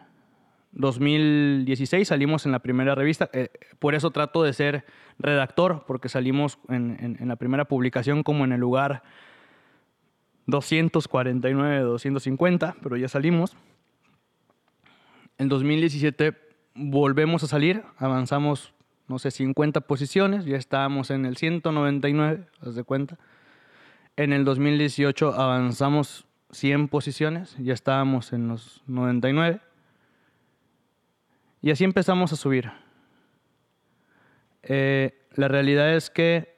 2016 0.73 2.09
salimos 2.09 2.47
en 2.47 2.53
la 2.53 2.59
primera 2.59 2.95
revista. 2.95 3.31
Eh, 3.33 3.49
por 3.79 3.95
eso 3.95 4.11
trato 4.11 4.43
de 4.43 4.53
ser 4.53 4.85
redactor, 5.19 5.85
porque 5.87 6.09
salimos 6.09 6.59
en, 6.69 7.17
en, 7.19 7.29
la 7.29 7.37
primera 7.37 7.65
publicación 7.67 8.23
como 8.23 8.45
en 8.45 8.53
el 8.53 8.61
lugar 8.61 9.03
249, 10.47 11.81
250, 11.81 12.77
pero 12.83 12.97
ya 12.97 13.09
salimos. 13.09 13.57
En 15.39 15.49
2017 15.49 16.35
volvemos 16.75 17.43
a 17.43 17.47
salir, 17.47 17.83
avanzamos 17.99 18.75
no 19.07 19.19
sé, 19.19 19.31
50 19.31 19.83
posiciones, 19.83 20.45
ya 20.45 20.57
estábamos 20.57 21.11
en 21.11 21.27
el 21.27 21.37
199, 21.37 22.47
haz 22.61 22.75
de 22.75 22.85
cuenta. 22.85 23.19
En 24.17 24.33
el 24.33 24.45
2018 24.45 25.35
avanzamos 25.35 26.27
100 26.53 26.89
posiciones, 26.89 27.57
ya 27.59 27.75
estábamos 27.75 28.33
en 28.33 28.49
los 28.49 28.83
99. 28.87 29.61
Y 31.61 31.71
así 31.71 31.85
empezamos 31.85 32.33
a 32.33 32.37
subir. 32.37 32.71
Eh, 34.63 35.19
la 35.35 35.49
realidad 35.49 35.95
es 35.95 36.11
que 36.11 36.54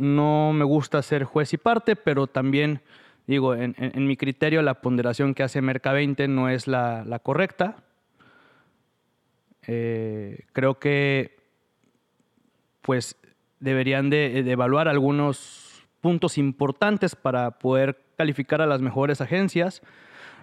no 0.00 0.52
me 0.52 0.64
gusta 0.64 1.02
ser 1.02 1.24
juez 1.24 1.52
y 1.52 1.58
parte, 1.58 1.94
pero 1.94 2.26
también, 2.26 2.80
digo, 3.26 3.54
en, 3.54 3.74
mi 4.06 4.16
criterio 4.16 4.62
la 4.62 4.80
ponderación 4.80 5.34
que 5.34 5.42
hace 5.42 5.62
Merca 5.62 5.92
20 5.92 6.26
no 6.28 6.48
es 6.48 6.66
la, 6.66 7.20
correcta. 7.22 7.76
Eh, 9.66 10.46
creo 10.52 10.78
que 10.78 11.38
pues 12.80 13.16
deberían 13.60 14.10
de, 14.10 14.38
evaluar 14.50 14.88
algunos 14.88 15.86
puntos 16.00 16.38
importantes 16.38 17.14
para 17.14 17.58
poder 17.58 18.00
calificar 18.16 18.62
a 18.62 18.66
las 18.66 18.80
mejores 18.80 19.20
agencias. 19.20 19.82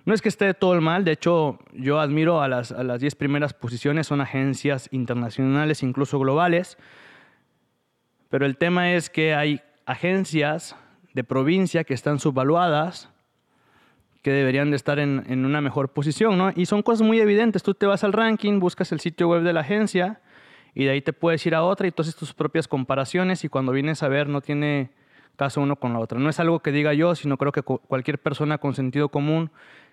No 0.05 0.13
es 0.13 0.21
que 0.21 0.29
esté 0.29 0.53
todo 0.53 0.73
el 0.73 0.81
mal, 0.81 1.03
de 1.03 1.11
hecho 1.11 1.59
yo 1.73 1.99
admiro 1.99 2.41
a 2.41 2.47
las, 2.47 2.71
a 2.71 2.83
las 2.83 3.01
10 3.01 3.15
primeras 3.15 3.53
posiciones, 3.53 4.07
son 4.07 4.21
agencias 4.21 4.87
internacionales, 4.91 5.83
incluso 5.83 6.19
globales, 6.19 6.77
pero 8.29 8.45
el 8.45 8.57
tema 8.57 8.93
es 8.93 9.09
que 9.09 9.33
hay 9.33 9.61
agencias 9.85 10.75
de 11.13 11.23
provincia 11.23 11.83
que 11.83 11.93
están 11.93 12.19
subvaluadas, 12.19 13.09
que 14.21 14.31
deberían 14.31 14.69
de 14.71 14.75
estar 14.75 14.99
en, 14.99 15.23
en, 15.27 15.45
una 15.45 15.61
mejor 15.61 15.93
posición, 15.93 16.37
¿no? 16.37 16.51
Y 16.55 16.65
son 16.65 16.83
cosas 16.83 17.05
muy 17.05 17.19
evidentes, 17.19 17.63
tú 17.63 17.73
te 17.73 17.85
vas 17.85 18.03
al 18.03 18.13
ranking, 18.13 18.59
buscas 18.59 18.91
el 18.91 18.99
sitio 18.99 19.29
web 19.29 19.43
de 19.43 19.53
la 19.53 19.61
agencia, 19.61 20.19
y 20.77 20.85
de 20.85 20.91
ahí 20.91 21.01
te 21.01 21.11
puedes 21.11 21.43
ir 21.47 21.55
a 21.55 21.63
otra 21.63 21.87
y 21.87 21.91
tú 21.91 22.03
haces 22.03 22.15
tus 22.15 22.35
propias 22.35 22.67
comparaciones 22.67 23.43
y 23.43 23.49
cuando 23.49 23.71
vienes 23.71 24.03
a 24.03 24.09
ver 24.09 24.29
no 24.29 24.41
tiene 24.41 24.91
caso 25.35 25.59
uno 25.59 25.75
con 25.77 25.91
la 25.91 25.97
otra. 25.97 26.19
No 26.19 26.29
es 26.29 26.39
algo 26.39 26.59
que 26.59 26.71
diga 26.71 26.93
yo, 26.93 27.15
sino 27.15 27.37
creo 27.37 27.51
que 27.51 27.63
cualquier 27.63 28.19
persona 28.19 28.59
con 28.59 28.75
sentido 28.75 29.09
común 29.09 29.49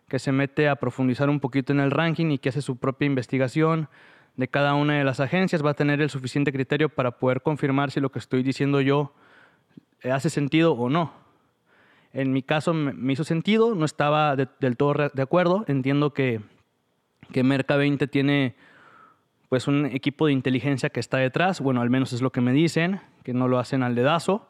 que 0.08 0.18
se 0.18 0.30
mete 0.30 0.68
a 0.68 0.76
profundizar 0.76 1.30
un 1.30 1.40
poquito 1.40 1.72
en 1.72 1.80
el 1.80 1.90
ranking 1.90 2.30
y 2.30 2.36
que 2.36 2.50
hace 2.50 2.60
su 2.60 2.76
propia 2.76 3.06
investigación, 3.06 3.88
de 4.36 4.48
cada 4.48 4.74
una 4.74 4.94
de 4.94 5.04
las 5.04 5.20
agencias 5.20 5.64
va 5.64 5.70
a 5.70 5.74
tener 5.74 6.00
el 6.00 6.10
suficiente 6.10 6.52
criterio 6.52 6.88
para 6.88 7.12
poder 7.12 7.42
confirmar 7.42 7.90
si 7.90 8.00
lo 8.00 8.10
que 8.10 8.18
estoy 8.18 8.42
diciendo 8.42 8.80
yo 8.80 9.12
hace 10.02 10.30
sentido 10.30 10.72
o 10.72 10.88
no. 10.88 11.12
En 12.12 12.32
mi 12.32 12.42
caso 12.42 12.74
me 12.74 13.12
hizo 13.12 13.24
sentido, 13.24 13.74
no 13.74 13.84
estaba 13.84 14.36
del 14.36 14.76
todo 14.76 15.10
de 15.12 15.22
acuerdo. 15.22 15.64
Entiendo 15.66 16.12
que, 16.12 16.40
que 17.32 17.42
Merca 17.42 17.76
20 17.76 18.06
tiene 18.06 18.54
pues 19.48 19.68
un 19.68 19.86
equipo 19.86 20.26
de 20.26 20.32
inteligencia 20.32 20.90
que 20.90 21.00
está 21.00 21.18
detrás, 21.18 21.60
bueno, 21.60 21.80
al 21.80 21.90
menos 21.90 22.12
es 22.12 22.22
lo 22.22 22.32
que 22.32 22.40
me 22.40 22.52
dicen, 22.52 23.00
que 23.22 23.34
no 23.34 23.46
lo 23.46 23.58
hacen 23.58 23.82
al 23.82 23.94
dedazo, 23.94 24.48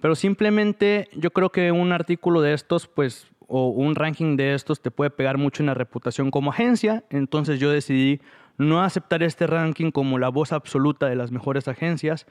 pero 0.00 0.14
simplemente 0.14 1.08
yo 1.14 1.30
creo 1.30 1.50
que 1.50 1.72
un 1.72 1.92
artículo 1.92 2.42
de 2.42 2.52
estos, 2.52 2.86
pues, 2.86 3.28
o 3.48 3.68
un 3.68 3.94
ranking 3.94 4.36
de 4.36 4.54
estos 4.54 4.80
te 4.80 4.90
puede 4.90 5.10
pegar 5.10 5.38
mucho 5.38 5.62
en 5.62 5.68
la 5.68 5.74
reputación 5.74 6.30
como 6.30 6.50
agencia, 6.50 7.04
entonces 7.10 7.60
yo 7.60 7.70
decidí 7.70 8.20
no 8.58 8.82
aceptar 8.82 9.22
este 9.22 9.46
ranking 9.46 9.90
como 9.90 10.18
la 10.18 10.28
voz 10.28 10.52
absoluta 10.52 11.06
de 11.06 11.16
las 11.16 11.30
mejores 11.30 11.68
agencias 11.68 12.26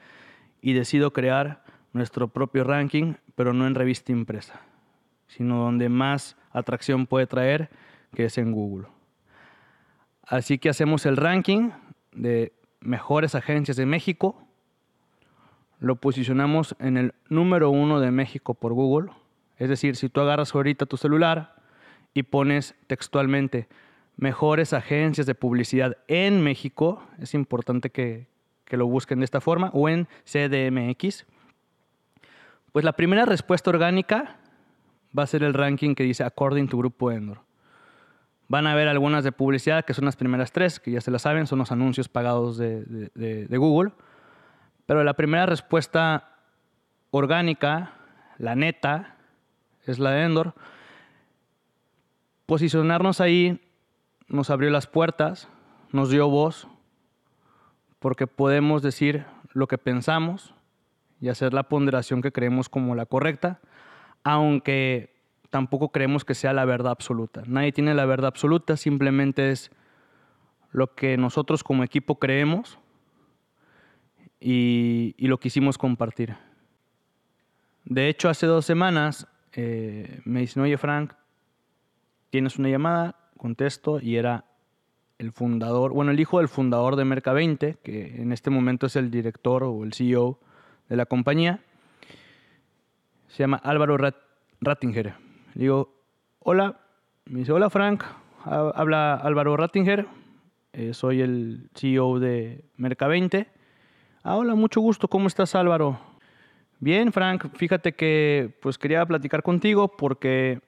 y 0.60 0.72
decido 0.72 1.12
crear 1.12 1.62
nuestro 1.92 2.28
propio 2.28 2.64
ranking, 2.64 3.14
pero 3.34 3.52
no 3.52 3.66
en 3.66 3.74
revista 3.74 4.12
impresa, 4.12 4.60
sino 5.28 5.62
donde 5.62 5.88
más 5.88 6.36
atracción 6.52 7.06
puede 7.06 7.26
traer, 7.26 7.70
que 8.14 8.24
es 8.24 8.38
en 8.38 8.52
Google. 8.52 8.88
Así 10.22 10.58
que 10.58 10.68
hacemos 10.68 11.06
el 11.06 11.16
ranking 11.16 11.70
de 12.12 12.52
mejores 12.80 13.34
agencias 13.34 13.76
de 13.76 13.86
México. 13.86 14.42
Lo 15.78 15.96
posicionamos 15.96 16.74
en 16.78 16.96
el 16.96 17.14
número 17.28 17.70
uno 17.70 18.00
de 18.00 18.10
México 18.10 18.54
por 18.54 18.72
Google. 18.72 19.10
Es 19.58 19.68
decir, 19.68 19.96
si 19.96 20.08
tú 20.08 20.20
agarras 20.20 20.54
ahorita 20.54 20.86
tu 20.86 20.96
celular 20.96 21.56
y 22.12 22.24
pones 22.24 22.74
textualmente 22.86 23.68
mejores 24.16 24.72
agencias 24.72 25.26
de 25.26 25.34
publicidad 25.34 25.96
en 26.08 26.42
México, 26.42 27.02
es 27.18 27.34
importante 27.34 27.90
que, 27.90 28.26
que 28.64 28.76
lo 28.76 28.86
busquen 28.86 29.20
de 29.20 29.24
esta 29.24 29.40
forma, 29.40 29.70
o 29.72 29.88
en 29.88 30.08
CDMX, 30.24 31.26
pues 32.72 32.84
la 32.84 32.92
primera 32.92 33.24
respuesta 33.24 33.70
orgánica 33.70 34.36
va 35.16 35.22
a 35.22 35.26
ser 35.26 35.42
el 35.42 35.54
ranking 35.54 35.94
que 35.94 36.02
dice 36.02 36.24
According 36.24 36.68
to 36.68 36.76
Grupo 36.76 37.10
Endor. 37.10 37.40
Van 38.48 38.66
a 38.66 38.74
ver 38.74 38.86
algunas 38.88 39.24
de 39.24 39.32
publicidad, 39.32 39.84
que 39.84 39.94
son 39.94 40.04
las 40.04 40.16
primeras 40.16 40.52
tres, 40.52 40.78
que 40.78 40.92
ya 40.92 41.00
se 41.00 41.10
las 41.10 41.22
saben, 41.22 41.46
son 41.46 41.58
los 41.58 41.72
anuncios 41.72 42.08
pagados 42.08 42.58
de, 42.58 43.46
Google. 43.50 43.92
Pero 44.84 45.02
la 45.02 45.14
primera 45.14 45.46
respuesta 45.46 46.36
orgánica, 47.10 47.94
la 48.38 48.54
neta, 48.54 49.16
es 49.84 49.98
la 49.98 50.10
de 50.10 50.22
Endor. 50.24 50.54
Posicionarnos 52.46 53.20
ahí 53.20 53.65
nos 54.28 54.50
abrió 54.50 54.70
las 54.70 54.86
puertas, 54.86 55.48
nos 55.92 56.10
dio 56.10 56.28
voz, 56.28 56.68
porque 57.98 58.26
podemos 58.26 58.82
decir 58.82 59.24
lo 59.52 59.66
que 59.68 59.78
pensamos 59.78 60.54
y 61.20 61.28
hacer 61.28 61.54
la 61.54 61.64
ponderación 61.64 62.22
que 62.22 62.32
creemos 62.32 62.68
como 62.68 62.94
la 62.94 63.06
correcta, 63.06 63.60
aunque 64.22 65.16
tampoco 65.50 65.90
creemos 65.90 66.24
que 66.24 66.34
sea 66.34 66.52
la 66.52 66.64
verdad 66.64 66.92
absoluta. 66.92 67.42
Nadie 67.46 67.72
tiene 67.72 67.94
la 67.94 68.04
verdad 68.04 68.28
absoluta, 68.28 68.76
simplemente 68.76 69.50
es 69.50 69.70
lo 70.72 70.94
que 70.94 71.16
nosotros 71.16 71.64
como 71.64 71.84
equipo 71.84 72.18
creemos 72.18 72.78
y, 74.40 75.14
lo 75.18 75.38
quisimos 75.38 75.78
compartir. 75.78 76.36
De 77.84 78.08
hecho, 78.08 78.28
hace 78.28 78.46
dos 78.46 78.66
semanas 78.66 79.26
eh, 79.52 80.20
me 80.24 80.40
dicen, 80.40 80.62
oye 80.62 80.76
Frank, 80.76 81.14
tienes 82.30 82.58
una 82.58 82.68
llamada, 82.68 83.16
contesto 83.36 84.00
y 84.00 84.16
era 84.16 84.44
el 85.18 85.32
fundador, 85.32 85.92
bueno, 85.92 86.10
el 86.10 86.20
hijo 86.20 86.38
del 86.38 86.48
fundador 86.48 86.96
de 86.96 87.04
Merca20, 87.04 87.78
que 87.82 88.20
en 88.20 88.32
este 88.32 88.50
momento 88.50 88.86
es 88.86 88.96
el 88.96 89.10
director 89.10 89.62
o 89.64 89.84
el 89.84 89.92
CEO 89.92 90.38
de 90.88 90.96
la 90.96 91.06
compañía. 91.06 91.60
Se 93.28 93.42
llama 93.42 93.56
Álvaro 93.56 93.96
Rattinger. 94.60 95.14
Le 95.54 95.62
digo, 95.62 95.94
hola, 96.40 96.80
me 97.26 97.40
dice, 97.40 97.52
hola 97.52 97.70
Frank, 97.70 98.04
habla 98.44 99.14
Álvaro 99.14 99.56
Rattinger, 99.56 100.06
eh, 100.72 100.92
soy 100.92 101.22
el 101.22 101.70
CEO 101.74 102.18
de 102.18 102.64
Merca20. 102.78 103.46
Ah, 104.22 104.36
hola, 104.36 104.54
mucho 104.54 104.80
gusto, 104.80 105.08
¿cómo 105.08 105.28
estás 105.28 105.54
Álvaro? 105.54 105.98
Bien, 106.78 107.10
Frank, 107.10 107.46
fíjate 107.54 107.94
que 107.94 108.54
pues 108.60 108.76
quería 108.76 109.06
platicar 109.06 109.42
contigo 109.42 109.96
porque 109.96 110.60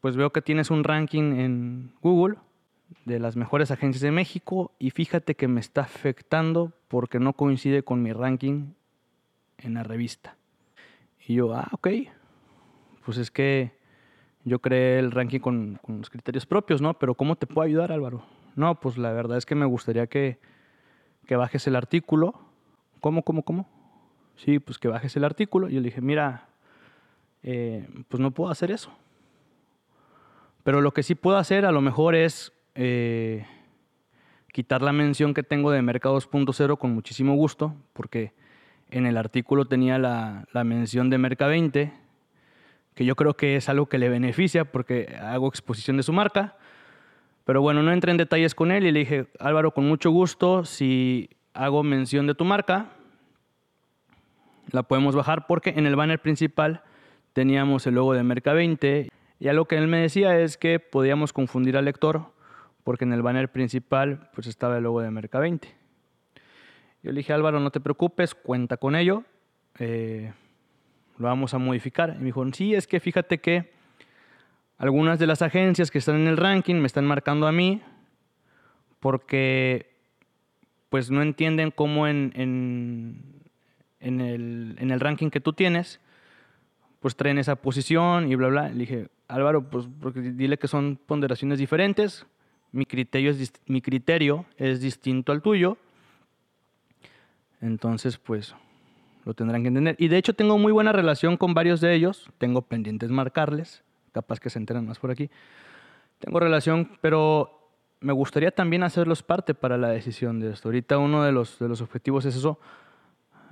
pues 0.00 0.16
veo 0.16 0.30
que 0.30 0.42
tienes 0.42 0.70
un 0.70 0.84
ranking 0.84 1.34
en 1.38 1.92
Google 2.02 2.36
de 3.04 3.18
las 3.18 3.36
mejores 3.36 3.70
agencias 3.70 4.02
de 4.02 4.10
México 4.10 4.72
y 4.78 4.90
fíjate 4.90 5.34
que 5.34 5.48
me 5.48 5.60
está 5.60 5.82
afectando 5.82 6.72
porque 6.88 7.18
no 7.18 7.32
coincide 7.32 7.82
con 7.82 8.02
mi 8.02 8.12
ranking 8.12 8.72
en 9.58 9.74
la 9.74 9.82
revista. 9.82 10.36
Y 11.26 11.34
yo, 11.34 11.54
ah, 11.54 11.68
ok, 11.72 11.88
pues 13.04 13.18
es 13.18 13.30
que 13.30 13.72
yo 14.44 14.58
creé 14.60 14.98
el 14.98 15.10
ranking 15.10 15.40
con, 15.40 15.80
los 15.86 16.10
criterios 16.10 16.46
propios, 16.46 16.82
¿no? 16.82 16.94
Pero 16.94 17.14
¿cómo 17.14 17.36
te 17.36 17.46
puedo 17.46 17.64
ayudar, 17.66 17.92
Álvaro? 17.92 18.24
No, 18.56 18.80
pues 18.80 18.98
la 18.98 19.12
verdad 19.12 19.38
es 19.38 19.46
que 19.46 19.54
me 19.54 19.66
gustaría 19.66 20.06
que, 20.08 20.38
que 21.26 21.36
bajes 21.36 21.66
el 21.66 21.76
artículo. 21.76 22.34
¿Cómo, 23.00 23.22
cómo, 23.22 23.42
cómo? 23.42 23.68
Sí, 24.36 24.58
pues 24.58 24.78
que 24.78 24.88
bajes 24.88 25.16
el 25.16 25.24
artículo. 25.24 25.68
Y 25.68 25.74
yo 25.74 25.80
le 25.80 25.86
dije, 25.86 26.00
mira, 26.00 26.48
eh, 27.42 27.88
pues 28.08 28.20
no 28.20 28.32
puedo 28.32 28.50
hacer 28.50 28.70
eso. 28.70 28.92
Pero 30.64 30.80
lo 30.80 30.92
que 30.92 31.02
sí 31.02 31.14
puedo 31.14 31.36
hacer 31.36 31.64
a 31.66 31.72
lo 31.72 31.80
mejor 31.80 32.14
es 32.14 32.52
eh, 32.74 33.46
quitar 34.52 34.82
la 34.82 34.92
mención 34.92 35.34
que 35.34 35.42
tengo 35.42 35.70
de 35.70 35.82
Mercado 35.82 36.16
2.0 36.18 36.78
con 36.78 36.94
muchísimo 36.94 37.34
gusto, 37.34 37.74
porque 37.92 38.32
en 38.90 39.06
el 39.06 39.16
artículo 39.16 39.64
tenía 39.64 39.98
la, 39.98 40.44
la 40.52 40.64
mención 40.64 41.10
de 41.10 41.18
Merca 41.18 41.46
20 41.46 42.02
que 42.94 43.04
yo 43.04 43.16
creo 43.16 43.34
que 43.34 43.56
es 43.56 43.68
algo 43.68 43.86
que 43.86 43.98
le 43.98 44.08
beneficia 44.08 44.64
porque 44.64 45.16
hago 45.20 45.48
exposición 45.48 45.96
de 45.96 46.02
su 46.02 46.12
marca. 46.12 46.56
Pero 47.44 47.60
bueno, 47.60 47.82
no 47.82 47.92
entré 47.92 48.10
en 48.10 48.18
detalles 48.18 48.54
con 48.54 48.70
él 48.70 48.86
y 48.86 48.92
le 48.92 49.00
dije, 49.00 49.26
Álvaro, 49.38 49.72
con 49.72 49.86
mucho 49.86 50.10
gusto, 50.10 50.64
si 50.64 51.30
hago 51.54 51.82
mención 51.82 52.26
de 52.26 52.34
tu 52.34 52.44
marca, 52.44 52.90
la 54.70 54.82
podemos 54.84 55.14
bajar 55.14 55.46
porque 55.46 55.70
en 55.70 55.86
el 55.86 55.96
banner 55.96 56.20
principal 56.20 56.82
teníamos 57.32 57.86
el 57.86 57.94
logo 57.94 58.14
de 58.14 58.22
Merca20 58.22 59.08
y 59.42 59.48
algo 59.48 59.64
que 59.64 59.76
él 59.76 59.88
me 59.88 59.98
decía 59.98 60.38
es 60.38 60.56
que 60.56 60.78
podíamos 60.78 61.32
confundir 61.32 61.76
al 61.76 61.84
lector 61.84 62.30
porque 62.84 63.02
en 63.02 63.12
el 63.12 63.22
banner 63.22 63.50
principal 63.50 64.30
pues 64.36 64.46
estaba 64.46 64.76
el 64.76 64.84
logo 64.84 65.00
de 65.00 65.10
Merca20. 65.10 65.62
Yo 67.02 67.10
le 67.10 67.18
dije, 67.18 67.32
Álvaro, 67.32 67.58
no 67.58 67.72
te 67.72 67.80
preocupes, 67.80 68.36
cuenta 68.36 68.76
con 68.76 68.94
ello. 68.94 69.24
Eh, 69.80 70.32
lo 71.18 71.26
vamos 71.26 71.54
a 71.54 71.58
modificar. 71.58 72.14
Y 72.14 72.18
me 72.20 72.26
dijo, 72.26 72.46
sí, 72.52 72.72
es 72.76 72.86
que 72.86 73.00
fíjate 73.00 73.38
que 73.38 73.72
algunas 74.78 75.18
de 75.18 75.26
las 75.26 75.42
agencias 75.42 75.90
que 75.90 75.98
están 75.98 76.20
en 76.20 76.28
el 76.28 76.36
ranking 76.36 76.76
me 76.76 76.86
están 76.86 77.04
marcando 77.04 77.48
a 77.48 77.52
mí 77.52 77.82
porque 79.00 79.90
pues 80.88 81.10
no 81.10 81.20
entienden 81.20 81.72
cómo 81.72 82.06
en, 82.06 82.32
en, 83.98 84.20
el, 84.20 84.76
en 84.78 84.92
el 84.92 85.00
ranking 85.00 85.30
que 85.30 85.40
tú 85.40 85.52
tienes 85.52 85.98
pues 87.02 87.16
traen 87.16 87.36
esa 87.36 87.56
posición 87.56 88.30
y 88.30 88.36
bla, 88.36 88.48
bla. 88.48 88.68
Le 88.68 88.78
dije, 88.78 89.08
Álvaro, 89.26 89.68
pues 89.68 89.86
porque 90.00 90.20
dile 90.20 90.56
que 90.56 90.68
son 90.68 90.98
ponderaciones 91.04 91.58
diferentes, 91.58 92.24
mi 92.70 92.86
criterio 92.86 93.32
es, 93.32 93.52
mi 93.66 93.82
criterio 93.82 94.46
es 94.56 94.80
distinto 94.80 95.32
al 95.32 95.42
tuyo, 95.42 95.76
entonces 97.60 98.16
pues 98.18 98.54
lo 99.24 99.34
tendrán 99.34 99.62
que 99.62 99.68
entender. 99.68 99.96
Y 99.98 100.08
de 100.08 100.16
hecho 100.16 100.32
tengo 100.32 100.56
muy 100.58 100.72
buena 100.72 100.92
relación 100.92 101.36
con 101.36 101.54
varios 101.54 101.80
de 101.80 101.92
ellos, 101.92 102.30
tengo 102.38 102.62
pendientes 102.62 103.10
marcarles, 103.10 103.82
capaz 104.12 104.38
que 104.38 104.48
se 104.48 104.60
enteran 104.60 104.86
más 104.86 105.00
por 105.00 105.10
aquí. 105.10 105.28
Tengo 106.20 106.38
relación, 106.38 106.98
pero 107.00 107.72
me 108.00 108.12
gustaría 108.12 108.52
también 108.52 108.84
hacerlos 108.84 109.24
parte 109.24 109.54
para 109.54 109.76
la 109.76 109.88
decisión 109.88 110.38
de 110.38 110.52
esto. 110.52 110.68
Ahorita 110.68 110.98
uno 110.98 111.24
de 111.24 111.32
los, 111.32 111.58
de 111.58 111.68
los 111.68 111.80
objetivos 111.80 112.24
es 112.26 112.36
eso, 112.36 112.60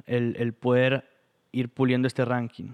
el, 0.07 0.37
el 0.39 0.53
poder 0.53 1.05
ir 1.51 1.69
puliendo 1.69 2.07
este 2.07 2.25
ranking. 2.25 2.69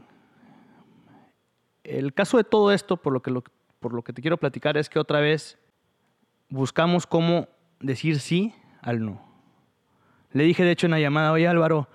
El 1.87 2.13
caso 2.15 2.37
de 2.37 2.45
todo 2.45 2.73
esto, 2.73 2.97
por 2.97 3.13
lo, 3.13 4.03
que 4.03 4.13
te 4.13 4.21
quiero 4.21 4.39
platicar, 4.39 4.77
es 4.77 4.89
que 4.89 4.99
otra 4.99 5.21
vez 5.21 5.57
buscamos 6.49 7.07
cómo 7.07 7.47
decir 7.79 8.19
sí 8.19 8.53
al 8.83 9.05
no. 9.05 9.23
Le 10.33 10.43
dije, 10.43 10.65
de 10.65 10.73
hecho, 10.73 10.89
en 10.89 10.91
la 10.91 11.01
llamada, 11.01 11.31
oye 11.31 11.47
Álvaro, 11.47 11.89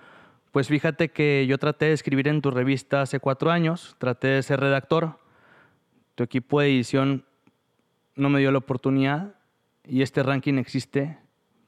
pues 0.50 0.68
fíjate 0.68 1.10
que 1.10 1.46
yo 1.46 1.58
traté 1.58 1.86
de 1.86 1.92
escribir 1.92 2.26
en 2.28 2.40
tu 2.40 2.50
revista 2.50 3.02
hace 3.02 3.20
cuatro 3.20 3.50
años, 3.50 3.94
traté 3.98 4.28
de 4.28 4.42
ser 4.42 4.60
redactor, 4.60 5.18
tu 6.14 6.24
equipo 6.24 6.60
de 6.60 6.68
edición 6.68 7.26
no 8.16 8.30
me 8.30 8.40
dio 8.40 8.50
la 8.50 8.58
oportunidad 8.58 9.34
y 9.84 10.00
este 10.00 10.22
ranking 10.22 10.54
existe 10.54 11.18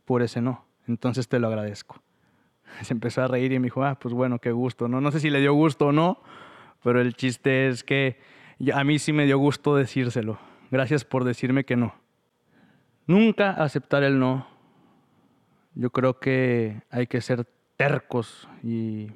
por 0.06 0.22
ese 0.22 0.40
no. 0.40 0.64
Entonces 0.86 1.28
te 1.28 1.38
lo 1.38 1.48
agradezco. 1.48 2.02
Se 2.82 2.94
empezó 2.94 3.22
a 3.22 3.28
reír 3.28 3.52
y 3.52 3.58
me 3.58 3.66
dijo, 3.66 3.84
ah, 3.84 3.98
pues 3.98 4.14
bueno, 4.14 4.38
qué 4.38 4.52
gusto. 4.52 4.88
No 4.88 5.10
sé 5.12 5.20
si 5.20 5.28
le 5.28 5.40
dio 5.40 5.52
gusto 5.52 5.88
o 5.88 5.92
no, 5.92 6.22
pero 6.84 7.00
el 7.00 7.14
chiste 7.14 7.68
es 7.68 7.82
que 7.82 8.18
a 8.72 8.84
mí 8.84 8.98
sí 8.98 9.14
me 9.14 9.24
dio 9.24 9.38
gusto 9.38 9.74
decírselo. 9.74 10.38
Gracias 10.70 11.04
por 11.04 11.24
decirme 11.24 11.64
que 11.64 11.76
no. 11.76 11.94
Nunca 13.06 13.50
aceptar 13.50 14.02
el 14.02 14.18
no 14.18 14.46
Yo 15.74 15.90
creo 15.90 16.20
que 16.20 16.82
hay 16.90 17.06
que 17.06 17.20
ser 17.22 17.46
tercos 17.76 18.48
y, 18.62 19.08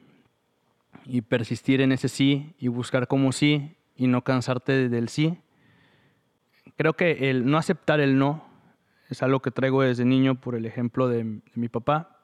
persistir 1.29 1.81
en 1.81 1.93
ese 1.93 2.09
sí 2.09 2.55
y 2.59 2.69
buscar 2.69 3.07
como 3.07 3.33
sí 3.33 3.77
y 3.97 4.07
no 4.07 4.25
cansarte 4.25 4.89
del 4.89 5.11
sí. 5.11 5.39
Creo 6.77 6.95
que 6.95 7.31
el 7.31 7.45
no 7.45 7.59
aceptar 7.59 8.01
el 8.01 8.19
no 8.19 8.45
es 9.11 9.23
algo 9.23 9.41
que 9.41 9.51
traigo 9.51 9.83
desde 9.83 10.07
niño 10.07 10.41
por 10.41 10.55
el 10.55 10.65
ejemplo 10.65 11.07
de 11.07 11.41
mi 11.55 11.69
papá. 11.69 12.18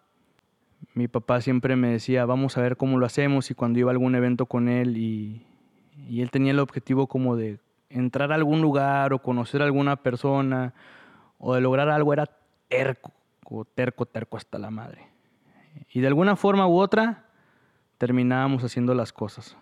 Mi 0.93 1.09
papá 1.09 1.41
siempre 1.41 1.77
me 1.77 1.89
decía, 1.89 2.27
vamos 2.27 2.59
a 2.59 2.63
ver 2.63 2.77
cómo 2.77 2.99
lo 2.99 3.07
hacemos 3.07 3.51
y 3.51 3.55
cuando 3.55 3.79
iba 3.79 3.91
a 3.91 3.93
algún 3.93 4.15
evento 4.15 4.47
con 4.47 4.69
él 4.69 4.97
y, 4.97 5.47
él 6.11 6.31
tenía 6.31 6.53
el 6.53 6.59
objetivo 6.59 7.07
como 7.07 7.37
de 7.37 7.61
entrar 7.89 8.33
a 8.33 8.35
algún 8.35 8.61
lugar 8.61 9.13
o 9.13 9.21
conocer 9.21 9.63
a 9.63 9.65
alguna 9.65 9.97
persona 9.97 10.75
o 11.39 11.55
de 11.55 11.61
lograr 11.61 11.89
algo, 11.89 12.13
era 12.13 12.29
terco, 12.69 13.13
terco, 13.75 14.05
terco 14.05 14.37
hasta 14.37 14.59
la 14.59 14.71
madre. 14.71 15.07
Y 15.93 16.01
de 16.01 16.09
alguna 16.09 16.37
forma 16.37 16.67
u 16.67 16.79
otra 16.79 17.27
terminábamos 17.99 18.65
haciendo 18.65 18.95
las 18.95 19.13
cosas. 19.13 19.57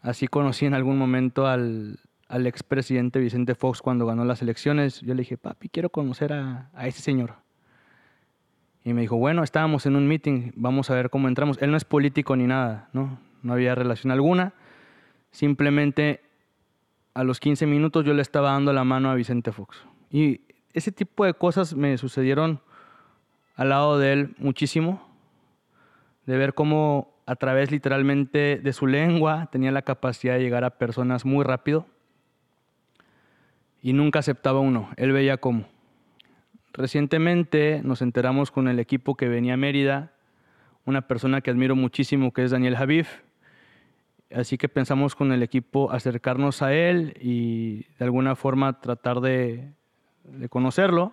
Así 0.00 0.28
conocí 0.28 0.64
en 0.66 0.74
algún 0.74 0.96
momento 0.96 1.46
al, 1.46 1.98
al 2.28 2.46
expresidente 2.46 3.18
Vicente 3.18 3.54
Fox 3.54 3.82
cuando 3.82 4.06
ganó 4.06 4.24
las 4.24 4.42
elecciones. 4.42 5.00
Yo 5.00 5.14
le 5.14 5.22
dije, 5.22 5.36
papi, 5.36 5.68
quiero 5.68 5.90
conocer 5.90 6.32
a, 6.32 6.70
a 6.72 6.86
ese 6.86 7.02
señor. 7.02 7.34
Y 8.84 8.92
me 8.92 9.02
dijo, 9.02 9.16
bueno, 9.16 9.42
estábamos 9.42 9.86
en 9.86 9.96
un 9.96 10.06
meeting, 10.06 10.52
vamos 10.54 10.90
a 10.90 10.94
ver 10.94 11.10
cómo 11.10 11.28
entramos. 11.28 11.60
Él 11.60 11.70
no 11.70 11.76
es 11.76 11.84
político 11.84 12.36
ni 12.36 12.46
nada, 12.46 12.88
¿no? 12.92 13.18
No 13.42 13.52
había 13.52 13.74
relación 13.74 14.10
alguna. 14.10 14.54
Simplemente 15.30 16.20
a 17.14 17.24
los 17.24 17.40
15 17.40 17.66
minutos 17.66 18.04
yo 18.04 18.14
le 18.14 18.22
estaba 18.22 18.52
dando 18.52 18.72
la 18.72 18.84
mano 18.84 19.10
a 19.10 19.14
Vicente 19.14 19.52
Fox. 19.52 19.84
Y 20.10 20.40
ese 20.72 20.92
tipo 20.92 21.24
de 21.24 21.34
cosas 21.34 21.74
me 21.74 21.98
sucedieron 21.98 22.60
al 23.56 23.70
lado 23.70 23.98
de 23.98 24.12
él 24.12 24.34
muchísimo, 24.38 25.02
de 26.26 26.36
ver 26.36 26.54
cómo 26.54 27.12
a 27.26 27.36
través 27.36 27.70
literalmente 27.70 28.60
de 28.62 28.72
su 28.72 28.86
lengua 28.86 29.48
tenía 29.50 29.72
la 29.72 29.82
capacidad 29.82 30.34
de 30.34 30.40
llegar 30.40 30.64
a 30.64 30.78
personas 30.78 31.24
muy 31.24 31.44
rápido 31.44 31.86
y 33.82 33.92
nunca 33.92 34.20
aceptaba 34.20 34.60
uno, 34.60 34.90
él 34.96 35.12
veía 35.12 35.36
cómo. 35.36 35.66
Recientemente 36.72 37.80
nos 37.82 38.02
enteramos 38.02 38.50
con 38.50 38.68
el 38.68 38.78
equipo 38.78 39.16
que 39.16 39.28
venía 39.28 39.54
a 39.54 39.56
Mérida, 39.56 40.12
una 40.84 41.02
persona 41.02 41.40
que 41.40 41.50
admiro 41.50 41.76
muchísimo 41.76 42.32
que 42.32 42.44
es 42.44 42.50
Daniel 42.50 42.76
Javif, 42.76 43.08
así 44.34 44.58
que 44.58 44.68
pensamos 44.68 45.14
con 45.14 45.32
el 45.32 45.42
equipo 45.42 45.90
acercarnos 45.90 46.62
a 46.62 46.72
él 46.72 47.14
y 47.20 47.84
de 47.98 48.04
alguna 48.04 48.36
forma 48.36 48.80
tratar 48.80 49.20
de, 49.20 49.72
conocerlo. 50.50 51.12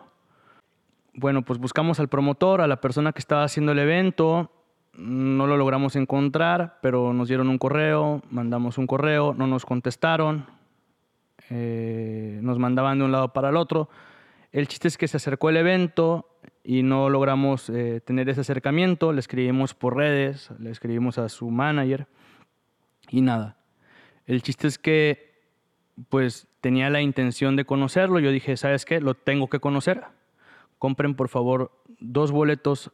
Bueno, 1.13 1.43
pues 1.43 1.59
buscamos 1.59 1.99
al 1.99 2.09
promotor, 2.09 2.59
a 2.61 2.67
la 2.67 2.81
persona 2.81 3.13
que 3.13 3.19
estaba 3.19 3.43
haciendo 3.43 3.71
el 3.71 3.79
evento, 3.79 4.51
no 4.93 5.47
lo 5.47 5.57
logramos 5.57 5.95
encontrar, 5.95 6.79
pero 6.81 7.13
nos 7.13 7.27
dieron 7.27 7.49
un 7.49 7.57
correo, 7.57 8.21
mandamos 8.29 8.77
un 8.77 8.87
correo, 8.87 9.33
no 9.33 9.47
nos 9.47 9.65
contestaron, 9.65 10.45
eh, 11.49 12.39
nos 12.41 12.59
mandaban 12.59 12.99
de 12.99 13.05
un 13.05 13.11
lado 13.11 13.33
para 13.33 13.49
el 13.49 13.57
otro. 13.57 13.89
El 14.55 14.69
chiste 14.69 14.87
es 14.87 14.97
que 14.97 15.09
se 15.09 15.17
acercó 15.17 15.49
el 15.49 15.57
evento 15.57 16.29
y 16.63 16.81
no 16.81 17.09
logramos 17.09 17.69
eh, 17.69 17.99
tener 17.99 18.29
ese 18.29 18.39
acercamiento, 18.39 19.11
le 19.11 19.19
escribimos 19.19 19.73
por 19.73 19.97
redes, 19.97 20.49
le 20.59 20.69
escribimos 20.69 21.17
a 21.17 21.27
su 21.27 21.49
manager 21.49 22.07
y 23.09 23.19
nada. 23.19 23.57
El 24.25 24.41
chiste 24.43 24.69
es 24.69 24.77
que 24.77 25.43
pues 26.07 26.47
tenía 26.61 26.89
la 26.89 27.01
intención 27.01 27.57
de 27.57 27.65
conocerlo, 27.65 28.19
yo 28.19 28.31
dije, 28.31 28.55
¿sabes 28.55 28.85
qué? 28.85 29.01
Lo 29.01 29.13
tengo 29.13 29.49
que 29.49 29.59
conocer. 29.59 30.05
Compren 30.79 31.15
por 31.15 31.27
favor 31.27 31.73
dos 31.99 32.31
boletos 32.31 32.93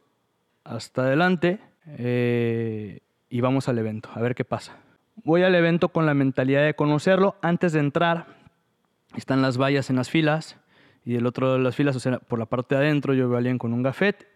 hasta 0.64 1.02
adelante 1.02 1.60
eh, 1.86 3.02
y 3.30 3.40
vamos 3.40 3.68
al 3.68 3.78
evento, 3.78 4.10
a 4.12 4.20
ver 4.20 4.34
qué 4.34 4.44
pasa. 4.44 4.78
Voy 5.22 5.44
al 5.44 5.54
evento 5.54 5.90
con 5.90 6.06
la 6.06 6.14
mentalidad 6.14 6.64
de 6.64 6.74
conocerlo. 6.74 7.36
Antes 7.40 7.72
de 7.72 7.78
entrar, 7.78 8.26
están 9.14 9.42
las 9.42 9.58
vallas 9.58 9.90
en 9.90 9.96
las 9.96 10.10
filas 10.10 10.58
y 11.04 11.14
del 11.14 11.26
otro 11.26 11.54
de 11.54 11.58
las 11.58 11.74
filas, 11.74 11.96
o 11.96 12.00
sea, 12.00 12.18
por 12.18 12.38
la 12.38 12.46
parte 12.46 12.74
de 12.74 12.82
adentro, 12.82 13.14
yo 13.14 13.28
veo 13.28 13.36
a 13.36 13.38
alguien 13.38 13.58
con 13.58 13.72
un 13.72 13.82
gafet 13.82 14.26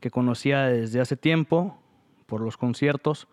que 0.00 0.10
conocía 0.10 0.66
desde 0.66 1.00
hace 1.00 1.16
tiempo 1.16 1.78
por 2.26 2.40
los 2.40 2.56
conciertos. 2.56 3.28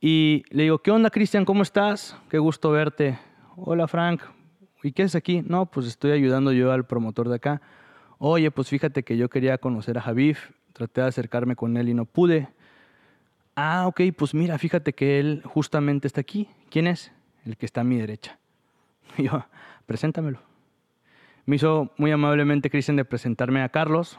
Y 0.00 0.44
le 0.50 0.64
digo, 0.64 0.78
¿qué 0.78 0.90
onda, 0.90 1.10
Cristian? 1.10 1.44
¿Cómo 1.44 1.62
estás? 1.62 2.16
Qué 2.28 2.38
gusto 2.38 2.70
verte. 2.70 3.18
Hola, 3.56 3.86
Frank. 3.86 4.22
¿Y 4.82 4.92
qué 4.92 5.02
es 5.02 5.14
aquí? 5.14 5.42
No, 5.46 5.66
pues 5.66 5.86
estoy 5.86 6.12
ayudando 6.12 6.52
yo 6.52 6.72
al 6.72 6.86
promotor 6.86 7.28
de 7.28 7.36
acá. 7.36 7.60
Oye, 8.18 8.50
pues 8.50 8.68
fíjate 8.68 9.02
que 9.02 9.16
yo 9.16 9.28
quería 9.28 9.58
conocer 9.58 9.98
a 9.98 10.00
Javif. 10.00 10.50
Traté 10.72 11.02
de 11.02 11.08
acercarme 11.08 11.56
con 11.56 11.76
él 11.76 11.88
y 11.88 11.94
no 11.94 12.06
pude. 12.06 12.48
Ah, 13.56 13.86
ok, 13.86 14.00
pues 14.16 14.34
mira, 14.34 14.56
fíjate 14.58 14.94
que 14.94 15.20
él 15.20 15.42
justamente 15.44 16.06
está 16.06 16.22
aquí. 16.22 16.48
¿Quién 16.70 16.86
es? 16.86 17.12
El 17.44 17.56
que 17.56 17.66
está 17.66 17.82
a 17.82 17.84
mi 17.84 17.96
derecha. 17.96 18.38
Y 19.18 19.24
yo, 19.24 19.44
preséntamelo. 19.86 20.49
Me 21.50 21.56
hizo 21.56 21.90
muy 21.96 22.12
amablemente 22.12 22.70
Cristian 22.70 22.94
de 22.94 23.04
presentarme 23.04 23.60
a 23.62 23.70
Carlos, 23.70 24.16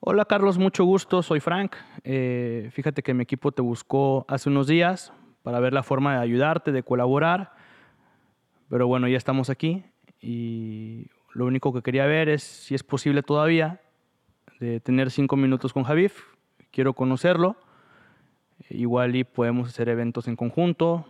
Hola 0.00 0.24
Carlos, 0.24 0.56
mucho 0.56 0.82
gusto, 0.86 1.22
soy 1.22 1.38
Frank. 1.38 1.76
Eh, 2.02 2.70
fíjate 2.72 3.02
que 3.02 3.12
mi 3.12 3.24
equipo 3.24 3.52
te 3.52 3.60
buscó 3.60 4.24
hace 4.26 4.48
unos 4.48 4.66
días 4.66 5.12
para 5.42 5.60
ver 5.60 5.74
la 5.74 5.82
forma 5.82 6.14
de 6.14 6.22
ayudarte, 6.22 6.72
de 6.72 6.82
colaborar, 6.82 7.52
pero 8.70 8.86
bueno, 8.86 9.06
ya 9.06 9.18
estamos 9.18 9.50
aquí 9.50 9.84
y 10.18 11.08
lo 11.34 11.44
único 11.44 11.74
que 11.74 11.82
quería 11.82 12.06
ver 12.06 12.30
es 12.30 12.42
si 12.42 12.74
es 12.74 12.82
posible 12.82 13.22
todavía 13.22 13.82
de 14.60 14.80
tener 14.80 15.10
cinco 15.10 15.36
minutos 15.36 15.74
con 15.74 15.84
Javif. 15.84 16.22
Quiero 16.70 16.94
conocerlo. 16.94 17.56
Igual 18.70 19.14
y 19.14 19.24
podemos 19.24 19.68
hacer 19.68 19.90
eventos 19.90 20.26
en 20.26 20.36
conjunto. 20.36 21.04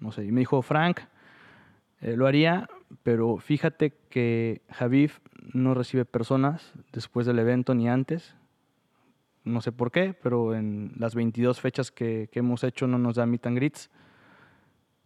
No 0.00 0.10
sé, 0.10 0.24
y 0.24 0.32
me 0.32 0.40
dijo 0.40 0.62
Frank, 0.62 1.00
eh, 2.00 2.16
lo 2.16 2.26
haría, 2.26 2.70
pero 3.02 3.38
fíjate 3.38 3.92
que 4.08 4.62
Javif 4.70 5.20
no 5.52 5.74
recibe 5.74 6.04
personas 6.04 6.72
después 6.92 7.26
del 7.26 7.38
evento 7.38 7.74
ni 7.74 7.88
antes. 7.88 8.34
No 9.44 9.60
sé 9.60 9.72
por 9.72 9.90
qué, 9.90 10.14
pero 10.14 10.54
en 10.54 10.92
las 10.96 11.14
22 11.14 11.60
fechas 11.60 11.90
que, 11.90 12.28
hemos 12.32 12.62
hecho 12.64 12.86
no 12.86 12.98
nos 12.98 13.16
da 13.16 13.26
meet 13.26 13.46
and 13.46 13.56
greets. 13.56 13.90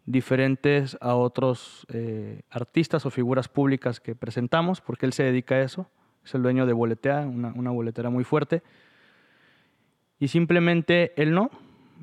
Diferentes 0.04 0.96
a 1.00 1.14
otros 1.14 1.86
eh, 1.92 2.42
artistas 2.50 3.06
o 3.06 3.10
figuras 3.10 3.48
públicas 3.48 3.98
que 3.98 4.14
presentamos, 4.14 4.80
porque 4.80 5.06
él 5.06 5.12
se 5.12 5.24
dedica 5.24 5.56
a 5.56 5.62
eso. 5.62 5.90
Es 6.24 6.34
el 6.34 6.42
dueño 6.42 6.66
de 6.66 6.72
Boletea, 6.72 7.20
una, 7.20 7.52
una 7.54 7.70
boletera 7.70 8.10
muy 8.10 8.24
fuerte. 8.24 8.62
Y 10.18 10.28
simplemente 10.28 11.12
él 11.20 11.32
no. 11.32 11.50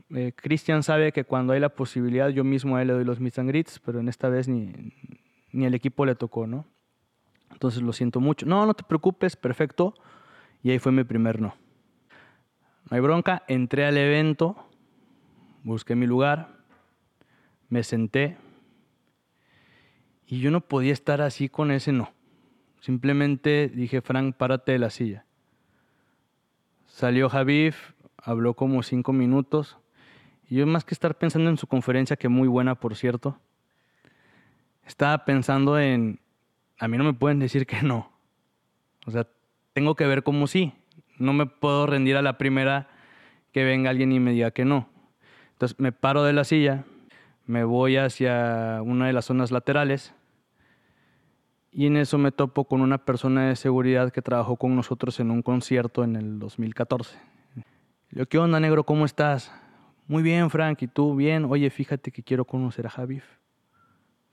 Eh, 0.09 0.33
Cristian 0.35 0.83
sabe 0.83 1.11
que 1.11 1.23
cuando 1.23 1.53
hay 1.53 1.59
la 1.59 1.69
posibilidad, 1.69 2.29
yo 2.29 2.43
mismo 2.43 2.75
a 2.75 2.81
él 2.81 2.89
le 2.89 2.93
doy 2.93 3.05
los 3.05 3.19
meet 3.19 3.39
and 3.39 3.49
greets, 3.49 3.79
pero 3.79 3.99
en 3.99 4.09
esta 4.09 4.29
vez 4.29 4.47
ni, 4.47 4.71
ni 5.53 5.65
el 5.65 5.73
equipo 5.73 6.05
le 6.05 6.15
tocó, 6.15 6.45
¿no? 6.47 6.65
Entonces 7.51 7.81
lo 7.81 7.93
siento 7.93 8.19
mucho. 8.19 8.45
No, 8.45 8.65
no 8.65 8.73
te 8.73 8.83
preocupes, 8.83 9.35
perfecto. 9.35 9.93
Y 10.61 10.71
ahí 10.71 10.79
fue 10.79 10.91
mi 10.91 11.03
primer 11.03 11.39
no. 11.39 11.55
No 12.89 12.95
hay 12.95 12.99
bronca, 12.99 13.43
entré 13.47 13.85
al 13.85 13.97
evento, 13.97 14.57
busqué 15.63 15.95
mi 15.95 16.05
lugar, 16.05 16.49
me 17.69 17.83
senté 17.83 18.37
y 20.27 20.39
yo 20.39 20.51
no 20.51 20.61
podía 20.61 20.93
estar 20.93 21.21
así 21.21 21.47
con 21.47 21.71
ese 21.71 21.91
no. 21.91 22.11
Simplemente 22.79 23.69
dije, 23.69 24.01
Frank, 24.01 24.35
párate 24.35 24.73
de 24.73 24.79
la 24.79 24.89
silla. 24.89 25.25
Salió 26.87 27.29
Javif, 27.29 27.93
habló 28.17 28.53
como 28.53 28.83
cinco 28.83 29.13
minutos 29.13 29.77
y 30.49 30.55
yo 30.55 30.67
más 30.67 30.83
que 30.83 30.93
estar 30.93 31.17
pensando 31.17 31.49
en 31.49 31.57
su 31.57 31.67
conferencia, 31.67 32.17
que 32.17 32.29
muy 32.29 32.47
buena 32.47 32.75
por 32.75 32.95
cierto, 32.95 33.39
estaba 34.85 35.25
pensando 35.25 35.79
en 35.79 36.19
a 36.79 36.87
mí 36.87 36.97
no 36.97 37.03
me 37.03 37.13
pueden 37.13 37.39
decir 37.39 37.65
que 37.65 37.81
no. 37.81 38.11
O 39.05 39.11
sea, 39.11 39.27
tengo 39.73 39.95
que 39.95 40.05
ver 40.05 40.23
como 40.23 40.47
sí. 40.47 40.73
No 41.17 41.33
me 41.33 41.45
puedo 41.45 41.85
rendir 41.85 42.17
a 42.17 42.21
la 42.21 42.37
primera 42.37 42.89
que 43.51 43.63
venga 43.63 43.89
alguien 43.89 44.11
y 44.11 44.19
me 44.19 44.31
diga 44.31 44.51
que 44.51 44.65
no. 44.65 44.89
Entonces 45.53 45.79
me 45.79 45.91
paro 45.91 46.23
de 46.23 46.33
la 46.33 46.43
silla, 46.43 46.83
me 47.45 47.63
voy 47.63 47.97
hacia 47.97 48.81
una 48.83 49.07
de 49.07 49.13
las 49.13 49.25
zonas 49.25 49.51
laterales 49.51 50.13
y 51.71 51.87
en 51.87 51.97
eso 51.97 52.17
me 52.17 52.31
topo 52.31 52.65
con 52.65 52.81
una 52.81 52.97
persona 52.99 53.47
de 53.47 53.55
seguridad 53.55 54.11
que 54.11 54.21
trabajó 54.21 54.57
con 54.57 54.75
nosotros 54.75 55.19
en 55.19 55.31
un 55.31 55.41
concierto 55.41 56.03
en 56.03 56.15
el 56.15 56.39
2014. 56.39 57.17
Le 57.55 57.63
digo, 58.09 58.25
¿qué 58.25 58.37
onda, 58.37 58.59
negro? 58.59 58.83
¿Cómo 58.83 59.05
estás? 59.05 59.51
Muy 60.07 60.21
bien, 60.21 60.49
Frank. 60.49 60.81
¿Y 60.81 60.87
tú? 60.87 61.15
Bien. 61.15 61.45
Oye, 61.45 61.69
fíjate 61.69 62.11
que 62.11 62.21
quiero 62.21 62.45
conocer 62.45 62.85
a 62.85 62.89
Javif. 62.89 63.23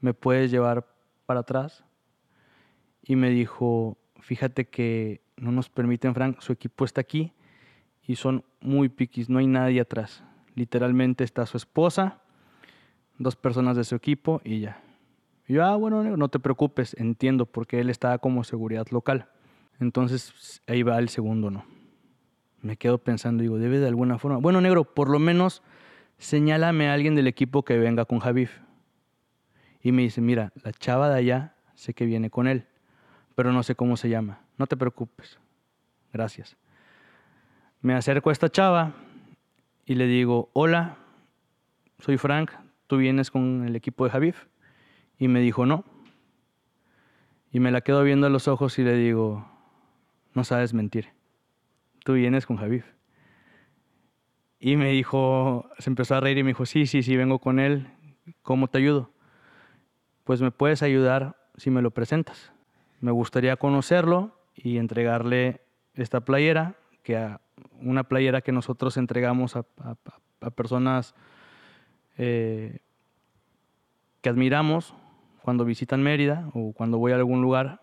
¿Me 0.00 0.14
puedes 0.14 0.50
llevar 0.50 0.86
para 1.26 1.40
atrás? 1.40 1.84
y 3.02 3.16
me 3.16 3.30
dijo, 3.30 3.98
fíjate 4.20 4.68
que 4.68 5.22
no 5.36 5.52
nos 5.52 5.68
permiten, 5.68 6.14
Frank, 6.14 6.40
su 6.40 6.52
equipo 6.52 6.84
está 6.84 7.00
aquí 7.00 7.32
y 8.06 8.16
son 8.16 8.44
muy 8.60 8.88
piquis, 8.88 9.28
no 9.28 9.38
hay 9.38 9.46
nadie 9.46 9.80
atrás. 9.80 10.22
Literalmente 10.54 11.24
está 11.24 11.46
su 11.46 11.56
esposa, 11.56 12.20
dos 13.18 13.36
personas 13.36 13.76
de 13.76 13.84
su 13.84 13.94
equipo 13.94 14.40
y 14.44 14.60
ya. 14.60 14.82
Y 15.46 15.54
yo, 15.54 15.64
ah, 15.64 15.76
bueno, 15.76 16.04
no 16.16 16.28
te 16.28 16.38
preocupes, 16.38 16.94
entiendo, 16.98 17.46
porque 17.46 17.80
él 17.80 17.90
estaba 17.90 18.18
como 18.18 18.44
seguridad 18.44 18.86
local. 18.90 19.28
Entonces 19.80 20.62
ahí 20.66 20.82
va 20.82 20.98
el 20.98 21.08
segundo 21.08 21.50
no. 21.50 21.64
Me 22.62 22.76
quedo 22.76 22.98
pensando, 22.98 23.42
digo, 23.42 23.58
debe 23.58 23.78
de 23.78 23.88
alguna 23.88 24.18
forma. 24.18 24.36
Bueno, 24.36 24.60
negro, 24.60 24.84
por 24.84 25.08
lo 25.08 25.18
menos 25.18 25.62
señálame 26.18 26.88
a 26.90 26.94
alguien 26.94 27.14
del 27.14 27.26
equipo 27.26 27.64
que 27.64 27.78
venga 27.78 28.04
con 28.04 28.18
Javif. 28.18 28.60
Y 29.82 29.92
me 29.92 30.02
dice, 30.02 30.20
mira, 30.20 30.52
la 30.62 30.72
chava 30.72 31.08
de 31.08 31.18
allá 31.18 31.54
sé 31.74 31.94
que 31.94 32.04
viene 32.04 32.30
con 32.30 32.46
él, 32.46 32.66
pero 33.34 33.52
no 33.52 33.62
sé 33.62 33.74
cómo 33.74 33.96
se 33.96 34.08
llama. 34.08 34.40
No 34.58 34.66
te 34.66 34.76
preocupes. 34.76 35.38
Gracias. 36.12 36.56
Me 37.80 37.94
acerco 37.94 38.28
a 38.28 38.32
esta 38.32 38.50
chava 38.50 38.92
y 39.86 39.94
le 39.94 40.06
digo, 40.06 40.50
hola, 40.52 40.96
soy 41.98 42.18
Frank, 42.18 42.50
¿tú 42.86 42.98
vienes 42.98 43.30
con 43.30 43.64
el 43.66 43.74
equipo 43.76 44.04
de 44.04 44.10
Javif? 44.10 44.46
Y 45.18 45.28
me 45.28 45.40
dijo, 45.40 45.64
no. 45.64 45.84
Y 47.52 47.60
me 47.60 47.70
la 47.70 47.80
quedo 47.80 48.02
viendo 48.02 48.26
a 48.26 48.30
los 48.30 48.48
ojos 48.48 48.78
y 48.78 48.84
le 48.84 48.94
digo, 48.94 49.46
no 50.34 50.44
sabes 50.44 50.74
mentir. 50.74 51.08
Tú 52.04 52.14
vienes 52.14 52.46
con 52.46 52.56
Javif. 52.56 52.84
Y 54.58 54.76
me 54.76 54.90
dijo, 54.90 55.70
se 55.78 55.88
empezó 55.88 56.16
a 56.16 56.20
reír 56.20 56.38
y 56.38 56.42
me 56.42 56.50
dijo, 56.50 56.66
sí, 56.66 56.86
sí, 56.86 57.02
sí, 57.02 57.16
vengo 57.16 57.38
con 57.38 57.58
él. 57.58 57.88
¿Cómo 58.42 58.68
te 58.68 58.78
ayudo? 58.78 59.10
Pues 60.30 60.40
me 60.42 60.52
puedes 60.52 60.84
ayudar 60.84 61.34
si 61.56 61.70
me 61.70 61.82
lo 61.82 61.90
presentas. 61.90 62.52
Me 63.00 63.10
gustaría 63.10 63.56
conocerlo 63.56 64.30
y 64.54 64.78
entregarle 64.78 65.60
esta 65.94 66.20
playera, 66.20 66.76
que 67.02 67.16
a 67.16 67.40
una 67.80 68.04
playera 68.04 68.40
que 68.40 68.52
nosotros 68.52 68.96
entregamos 68.96 69.56
a, 69.56 69.64
personas 70.54 71.16
eh, 72.16 72.78
que 74.20 74.28
admiramos 74.28 74.94
cuando 75.42 75.64
visitan 75.64 76.00
Mérida 76.00 76.48
o 76.54 76.74
cuando 76.74 76.98
voy 76.98 77.10
a 77.10 77.16
algún 77.16 77.42
lugar 77.42 77.80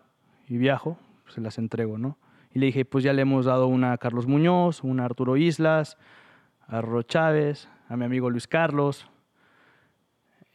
y 0.47 0.55
viajo, 0.55 0.97
se 1.27 1.41
las 1.41 1.57
entrego, 1.57 1.97
¿no? 1.97 2.17
Y 2.53 2.59
le 2.59 2.67
dije, 2.67 2.85
pues 2.85 3.03
ya 3.03 3.11
le 3.11 3.23
hemos 3.23 3.43
dado 3.43 3.67
una 3.67 3.91
a 3.91 3.97
Carlos 3.97 4.25
Muñoz, 4.25 4.85
una 4.85 5.03
a 5.03 5.07
Arturo 5.07 5.35
Islas, 5.35 5.97
a 6.65 6.79
Ro 6.79 7.01
Chávez, 7.03 7.67
a 7.89 7.97
mi 7.97 8.05
amigo 8.05 8.29
Luis 8.29 8.47
Carlos 8.47 9.09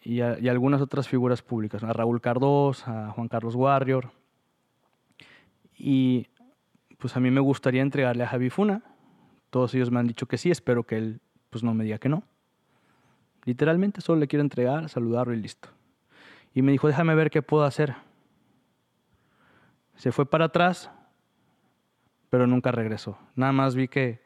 y, 0.04 0.20
algunas 0.20 0.80
otras 0.80 1.08
figuras 1.08 1.42
públicas, 1.42 1.82
a 1.84 1.92
Raúl 1.92 2.20
Cardós, 2.20 2.86
a 2.88 3.10
Juan 3.10 3.28
Carlos 3.28 3.54
Warrior. 3.54 4.10
Y 5.76 6.26
pues 6.98 7.16
a 7.16 7.20
mí 7.20 7.30
me 7.30 7.40
gustaría 7.40 7.82
entregarle 7.82 8.24
a 8.24 8.28
Javi 8.28 8.50
Funa. 8.50 8.82
Todos 9.50 9.74
ellos 9.74 9.90
me 9.90 10.00
han 10.00 10.06
dicho 10.06 10.26
que 10.26 10.38
sí, 10.38 10.50
espero 10.50 10.84
que 10.84 10.96
él 10.98 11.20
pues 11.50 11.62
no 11.62 11.74
me 11.74 11.84
diga 11.84 11.98
que 11.98 12.08
no. 12.08 12.24
Literalmente 13.44 14.00
solo 14.00 14.20
le 14.20 14.28
quiero 14.28 14.42
entregar, 14.42 14.88
saludarlo 14.88 15.34
y 15.34 15.36
listo. 15.36 15.68
Y 16.54 16.62
me 16.62 16.72
dijo, 16.72 16.86
déjame 16.86 17.14
ver 17.14 17.30
qué 17.30 17.42
puedo 17.42 17.64
hacer. 17.64 17.94
Se 19.96 20.10
fue 20.12 20.26
para 20.26 20.46
atrás, 20.46 20.90
pero 22.30 22.46
nunca 22.46 22.72
regresó. 22.72 23.18
Nada 23.36 23.52
más 23.52 23.74
vi 23.74 23.88
que 23.88 24.20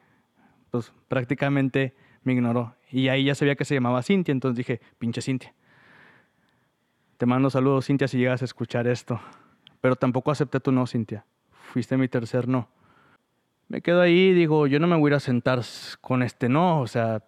pues 0.70 0.92
prácticamente 1.08 1.94
me 2.22 2.32
ignoró. 2.32 2.74
Y 2.90 3.08
ahí 3.08 3.24
ya 3.24 3.34
sabía 3.34 3.56
que 3.56 3.64
se 3.64 3.74
llamaba 3.74 4.02
Cintia, 4.02 4.32
entonces 4.32 4.56
dije, 4.56 4.80
pinche 4.98 5.22
Cintia. 5.22 5.54
Te 7.16 7.24
mando 7.24 7.48
saludos, 7.48 7.86
Cintia, 7.86 8.08
si 8.08 8.18
llegas 8.18 8.42
a 8.42 8.44
escuchar 8.44 8.86
esto. 8.86 9.18
Pero 9.80 9.96
tampoco 9.96 10.30
acepté 10.30 10.60
tu 10.60 10.70
no, 10.70 10.86
Cintia. 10.86 11.24
Fuiste 11.72 11.96
mi 11.96 12.08
tercer 12.08 12.46
no. 12.46 12.68
Me 13.68 13.80
quedo 13.80 14.00
ahí 14.02 14.32
digo, 14.32 14.66
yo 14.66 14.78
no 14.78 14.86
me 14.86 14.96
voy 14.96 15.08
a 15.08 15.12
ir 15.12 15.14
a 15.14 15.20
sentar 15.20 15.62
con 16.02 16.22
este 16.22 16.48
no. 16.50 16.80
O 16.80 16.86
sea, 16.86 17.22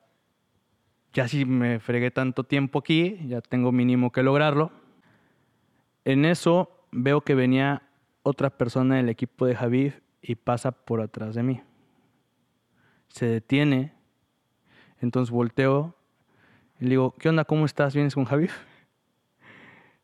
ya 1.15 1.27
si 1.27 1.47
me 1.47 1.81
fregué 1.81 2.11
tanto 2.11 2.45
tiempo 2.45 2.81
aquí, 2.81 3.19
ya 3.27 3.41
tengo 3.41 3.73
mínimo 3.73 4.13
que 4.13 4.23
lograrlo. 4.23 4.71
En 6.05 6.27
eso 6.27 6.71
veo 6.93 7.23
que 7.23 7.35
venía 7.35 7.83
otra 8.23 8.51
persona 8.51 8.97
del 8.97 9.09
equipo 9.09 9.47
de 9.47 9.57
Javid 9.57 9.93
y 10.21 10.35
pasa 10.35 10.71
por 10.73 11.01
atrás 11.01 11.35
de 11.35 11.43
mí. 11.43 11.63
Se 13.09 13.27
detiene, 13.27 13.95
entonces 15.01 15.31
volteo 15.31 15.95
y 16.79 16.85
le 16.85 16.91
digo, 16.91 17.15
¿qué 17.19 17.31
onda? 17.31 17.45
¿Cómo 17.45 17.65
estás? 17.65 17.95
¿Vienes 17.95 18.15
con 18.15 18.27
Javid? 18.27 18.51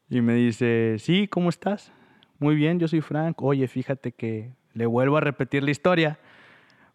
Y 0.08 0.20
me 0.20 0.34
dice, 0.34 0.96
sí, 0.98 1.28
¿cómo 1.28 1.48
estás? 1.48 1.92
Muy 2.38 2.54
bien, 2.54 2.78
yo 2.78 2.88
soy 2.88 3.00
Frank. 3.00 3.40
Oye, 3.42 3.66
fíjate 3.68 4.12
que 4.12 4.52
le 4.74 4.86
vuelvo 4.86 5.16
a 5.16 5.20
repetir 5.20 5.62
la 5.62 5.70
historia. 5.70 6.18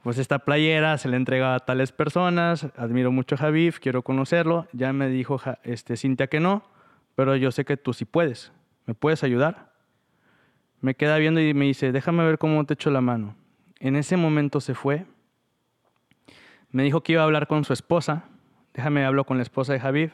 Pues 0.03 0.17
esta 0.17 0.39
playera 0.39 0.97
se 0.97 1.09
le 1.09 1.17
entrega 1.17 1.55
a 1.55 1.59
tales 1.59 1.91
personas, 1.91 2.67
admiro 2.77 3.11
mucho 3.11 3.35
a 3.35 3.39
Javif, 3.39 3.79
quiero 3.79 4.01
conocerlo. 4.01 4.67
Ya 4.71 4.93
me 4.93 5.09
dijo 5.09 5.41
este, 5.63 5.97
Cintia 5.97 6.27
que 6.27 6.39
no, 6.39 6.63
pero 7.15 7.35
yo 7.35 7.51
sé 7.51 7.65
que 7.65 7.77
tú 7.77 7.93
sí 7.93 8.05
puedes. 8.05 8.53
¿Me 8.85 8.93
puedes 8.93 9.23
ayudar? 9.23 9.73
Me 10.79 10.95
queda 10.95 11.17
viendo 11.17 11.41
y 11.41 11.53
me 11.53 11.65
dice, 11.65 11.91
déjame 11.91 12.23
ver 12.23 12.37
cómo 12.37 12.65
te 12.65 12.75
echo 12.75 12.91
la 12.91 13.01
mano. 13.01 13.35
En 13.79 13.97
ese 13.97 14.15
momento 14.15 14.61
se 14.61 14.73
fue. 14.73 15.05
Me 16.71 16.83
dijo 16.83 17.01
que 17.01 17.13
iba 17.13 17.21
a 17.21 17.25
hablar 17.25 17.47
con 17.47 17.65
su 17.65 17.73
esposa. 17.73 18.23
Déjame 18.73 19.03
hablo 19.03 19.25
con 19.25 19.37
la 19.37 19.43
esposa 19.43 19.73
de 19.73 19.79
Javier 19.81 20.13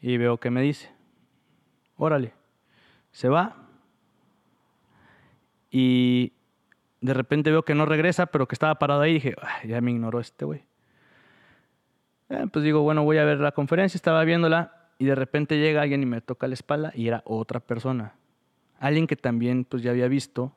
y 0.00 0.16
veo 0.18 0.38
qué 0.38 0.50
me 0.50 0.62
dice. 0.62 0.93
Órale. 1.96 2.32
Se 3.12 3.28
va. 3.28 3.56
Y 5.70 6.32
de 7.00 7.14
repente 7.14 7.50
veo 7.50 7.64
que 7.64 7.74
no 7.74 7.86
regresa, 7.86 8.26
pero 8.26 8.48
que 8.48 8.54
estaba 8.54 8.76
parado 8.78 9.02
ahí. 9.02 9.12
Y 9.12 9.14
dije, 9.14 9.36
ya 9.64 9.80
me 9.80 9.90
ignoró 9.90 10.20
este 10.20 10.44
güey. 10.44 10.64
Eh, 12.30 12.46
pues 12.52 12.64
digo, 12.64 12.82
bueno, 12.82 13.04
voy 13.04 13.18
a 13.18 13.24
ver 13.24 13.38
la 13.40 13.52
conferencia. 13.52 13.98
Estaba 13.98 14.24
viéndola 14.24 14.90
y 14.98 15.04
de 15.04 15.14
repente 15.14 15.58
llega 15.58 15.82
alguien 15.82 16.02
y 16.02 16.06
me 16.06 16.20
toca 16.20 16.46
la 16.48 16.54
espalda 16.54 16.92
y 16.94 17.08
era 17.08 17.22
otra 17.26 17.60
persona. 17.60 18.14
Alguien 18.78 19.06
que 19.06 19.16
también 19.16 19.64
pues 19.64 19.82
ya 19.82 19.90
había 19.90 20.08
visto, 20.08 20.56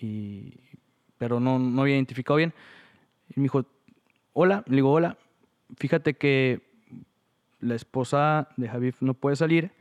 y, 0.00 0.60
pero 1.18 1.40
no, 1.40 1.58
no 1.58 1.82
había 1.82 1.94
identificado 1.94 2.36
bien. 2.36 2.52
Y 3.30 3.40
me 3.40 3.44
dijo, 3.44 3.64
hola, 4.32 4.62
le 4.66 4.76
digo, 4.76 4.92
hola, 4.92 5.16
fíjate 5.76 6.14
que 6.14 6.65
la 7.66 7.74
esposa 7.74 8.48
de 8.56 8.68
Javier 8.68 8.94
no 9.00 9.14
puede 9.14 9.36
salir. 9.36 9.72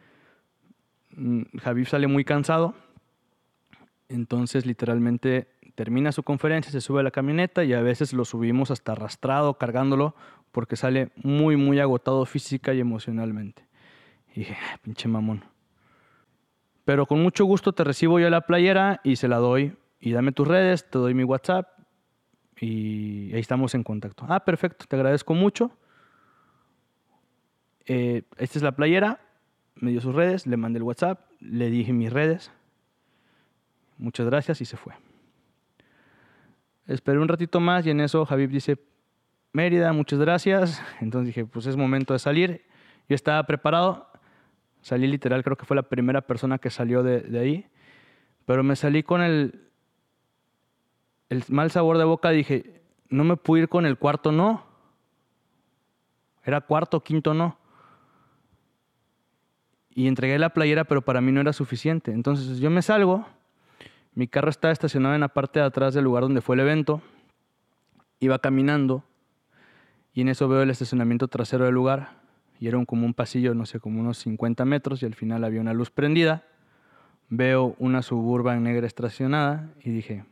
Mm, 1.11 1.43
Javier 1.61 1.87
sale 1.87 2.07
muy 2.07 2.25
cansado. 2.25 2.75
Entonces 4.09 4.65
literalmente 4.65 5.47
termina 5.75 6.11
su 6.11 6.23
conferencia, 6.23 6.71
se 6.71 6.81
sube 6.81 7.01
a 7.01 7.03
la 7.03 7.11
camioneta 7.11 7.63
y 7.63 7.73
a 7.73 7.81
veces 7.81 8.13
lo 8.13 8.25
subimos 8.25 8.71
hasta 8.71 8.93
arrastrado, 8.93 9.55
cargándolo, 9.55 10.15
porque 10.51 10.75
sale 10.75 11.09
muy, 11.15 11.57
muy 11.57 11.79
agotado 11.79 12.25
física 12.25 12.73
y 12.73 12.79
emocionalmente. 12.79 13.65
Y 14.33 14.41
dije, 14.41 14.57
pinche 14.81 15.07
mamón. 15.07 15.43
Pero 16.85 17.05
con 17.07 17.21
mucho 17.21 17.45
gusto 17.45 17.73
te 17.73 17.83
recibo 17.83 18.19
yo 18.19 18.29
la 18.29 18.41
playera 18.41 19.01
y 19.03 19.15
se 19.15 19.27
la 19.27 19.37
doy. 19.37 19.75
Y 19.99 20.11
dame 20.11 20.31
tus 20.31 20.47
redes, 20.47 20.89
te 20.89 20.99
doy 20.99 21.13
mi 21.13 21.23
WhatsApp 21.23 21.67
y 22.59 23.33
ahí 23.33 23.39
estamos 23.39 23.75
en 23.75 23.83
contacto. 23.83 24.25
Ah, 24.29 24.45
perfecto, 24.45 24.85
te 24.87 24.95
agradezco 24.95 25.33
mucho. 25.33 25.71
Eh, 27.85 28.23
esta 28.37 28.59
es 28.59 28.63
la 28.63 28.71
playera, 28.73 29.19
me 29.75 29.91
dio 29.91 30.01
sus 30.01 30.15
redes, 30.15 30.47
le 30.47 30.57
mandé 30.57 30.77
el 30.77 30.83
WhatsApp, 30.83 31.21
le 31.39 31.69
dije 31.69 31.93
mis 31.93 32.11
redes. 32.11 32.51
Muchas 33.97 34.25
gracias 34.25 34.61
y 34.61 34.65
se 34.65 34.77
fue. 34.77 34.93
Esperé 36.87 37.19
un 37.19 37.27
ratito 37.27 37.59
más 37.59 37.85
y 37.85 37.91
en 37.91 37.99
eso 37.99 38.25
Javib 38.25 38.49
dice, 38.49 38.77
Mérida, 39.53 39.93
muchas 39.93 40.19
gracias. 40.19 40.81
Entonces 40.99 41.27
dije, 41.27 41.45
pues 41.45 41.65
es 41.65 41.77
momento 41.77 42.13
de 42.13 42.19
salir. 42.19 42.65
Yo 43.07 43.15
estaba 43.15 43.43
preparado, 43.45 44.07
salí 44.81 45.07
literal, 45.07 45.43
creo 45.43 45.55
que 45.55 45.65
fue 45.65 45.75
la 45.75 45.83
primera 45.83 46.21
persona 46.21 46.57
que 46.57 46.69
salió 46.69 47.03
de, 47.03 47.39
ahí, 47.39 47.67
pero 48.45 48.63
me 48.63 48.75
salí 48.75 49.03
con 49.03 49.21
el, 49.21 49.69
el 51.29 51.43
mal 51.49 51.71
sabor 51.71 51.97
de 51.97 52.03
boca, 52.03 52.31
dije, 52.31 52.83
no 53.09 53.23
me 53.23 53.37
pude 53.37 53.61
ir 53.61 53.69
con 53.69 53.85
el 53.85 53.97
cuarto 53.97 54.31
no. 54.31 54.65
Era 56.43 56.61
cuarto, 56.61 57.01
quinto 57.01 57.33
no. 57.33 57.57
Y 59.95 60.07
entregué 60.07 60.37
la 60.37 60.49
playera, 60.49 60.83
pero 60.83 61.01
para 61.01 61.21
mí 61.21 61.31
no 61.31 61.41
era 61.41 61.53
suficiente. 61.53 62.11
Entonces 62.11 62.59
yo 62.59 62.69
me 62.69 62.83
salgo 62.83 63.25
mi 64.15 64.29
carro 64.29 64.49
estaba 64.49 64.71
estacionado 64.71 65.13
en 65.13 65.21
la 65.21 65.27
parte 65.27 65.59
de 65.59 65.65
atrás 65.65 65.93
del 65.93 66.05
lugar 66.05 66.23
donde 66.23 66.39
fue 66.39 66.55
el 66.55 66.61
evento. 66.61 67.01
Iba 68.21 68.39
caminando 68.39 69.03
y 70.13 70.21
en 70.21 70.29
eso 70.29 70.47
veo 70.47 70.61
el 70.61 70.69
estacionamiento 70.69 71.27
trasero 71.27 71.65
del 71.65 71.73
lugar. 71.73 72.23
Y 72.61 72.69
era 72.69 72.83
como 72.85 73.05
un 73.05 73.13
pasillo, 73.13 73.53
no 73.53 73.65
sé, 73.65 73.81
como 73.81 73.99
unos 73.99 74.17
50 74.19 74.63
metros 74.63 75.03
y 75.03 75.05
al 75.05 75.15
final 75.15 75.43
había 75.43 75.59
una 75.59 75.73
luz 75.73 75.91
prendida. 75.91 76.45
Veo 77.27 77.75
una 77.77 78.01
suburban 78.01 78.63
negra 78.63 78.87
estacionada 78.87 79.73
y 79.83 79.89
dije, 79.89 80.23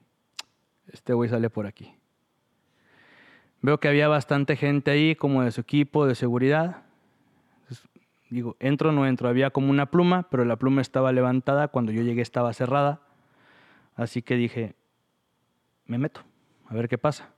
este 0.88 1.14
güey 1.14 1.30
sale 1.30 1.50
por 1.50 1.68
aquí. 1.68 1.94
Veo 3.62 3.82
que 3.82 3.90
había 3.90 4.08
bastante 4.08 4.56
gente 4.56 4.92
ahí, 4.92 5.16
como 5.16 5.44
de 5.44 5.52
su 5.52 5.60
equipo 5.60 6.08
de 6.08 6.16
seguridad. 6.16 6.84
Digo, 8.34 8.58
entro 8.60 8.90
o 8.90 8.92
no 8.92 9.06
entro. 9.06 9.30
Había 9.30 9.52
como 9.52 9.70
una 9.70 9.86
pluma, 9.86 10.24
pero 10.30 10.44
la 10.44 10.56
pluma 10.56 10.82
estaba 10.82 11.12
levantada. 11.12 11.68
Cuando 11.68 11.92
yo 11.92 12.02
llegué 12.02 12.22
estaba 12.22 12.52
cerrada. 12.54 13.02
Así 13.96 14.22
que 14.22 14.36
dije, 14.36 14.76
me 15.86 15.98
meto, 15.98 16.22
a 16.68 16.74
ver 16.74 16.90
qué 16.90 16.98
pasa. 16.98 17.30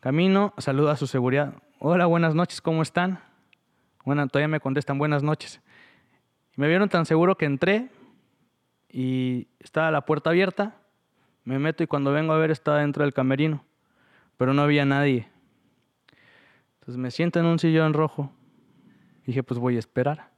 Camino, 0.00 0.54
saludo 0.58 0.90
a 0.90 0.96
su 0.96 1.06
seguridad. 1.06 1.54
Hola, 1.78 2.06
buenas 2.06 2.34
noches, 2.34 2.62
¿cómo 2.62 2.82
están? 2.82 3.20
Bueno, 4.04 4.26
todavía 4.28 4.48
me 4.48 4.60
contestan 4.60 4.98
buenas 4.98 5.22
noches. 5.22 5.60
me 6.56 6.68
vieron 6.68 6.88
tan 6.88 7.04
seguro 7.04 7.36
que 7.36 7.44
entré 7.44 7.90
y 8.88 9.48
estaba 9.58 9.90
la 9.90 10.06
puerta 10.06 10.30
abierta. 10.30 10.76
Me 11.44 11.58
meto 11.58 11.82
y 11.82 11.86
cuando 11.86 12.12
vengo 12.12 12.32
a 12.32 12.38
ver 12.38 12.50
estaba 12.50 12.78
dentro 12.78 13.04
del 13.04 13.12
camerino, 13.12 13.64
pero 14.36 14.54
no 14.54 14.62
había 14.62 14.84
nadie. 14.84 15.28
Entonces 16.80 16.96
me 16.96 17.10
siento 17.10 17.38
en 17.38 17.46
un 17.46 17.58
sillón 17.58 17.92
rojo. 17.92 18.32
Dije, 19.26 19.42
pues 19.42 19.58
voy 19.58 19.76
a 19.76 19.80
esperar. 19.80 20.30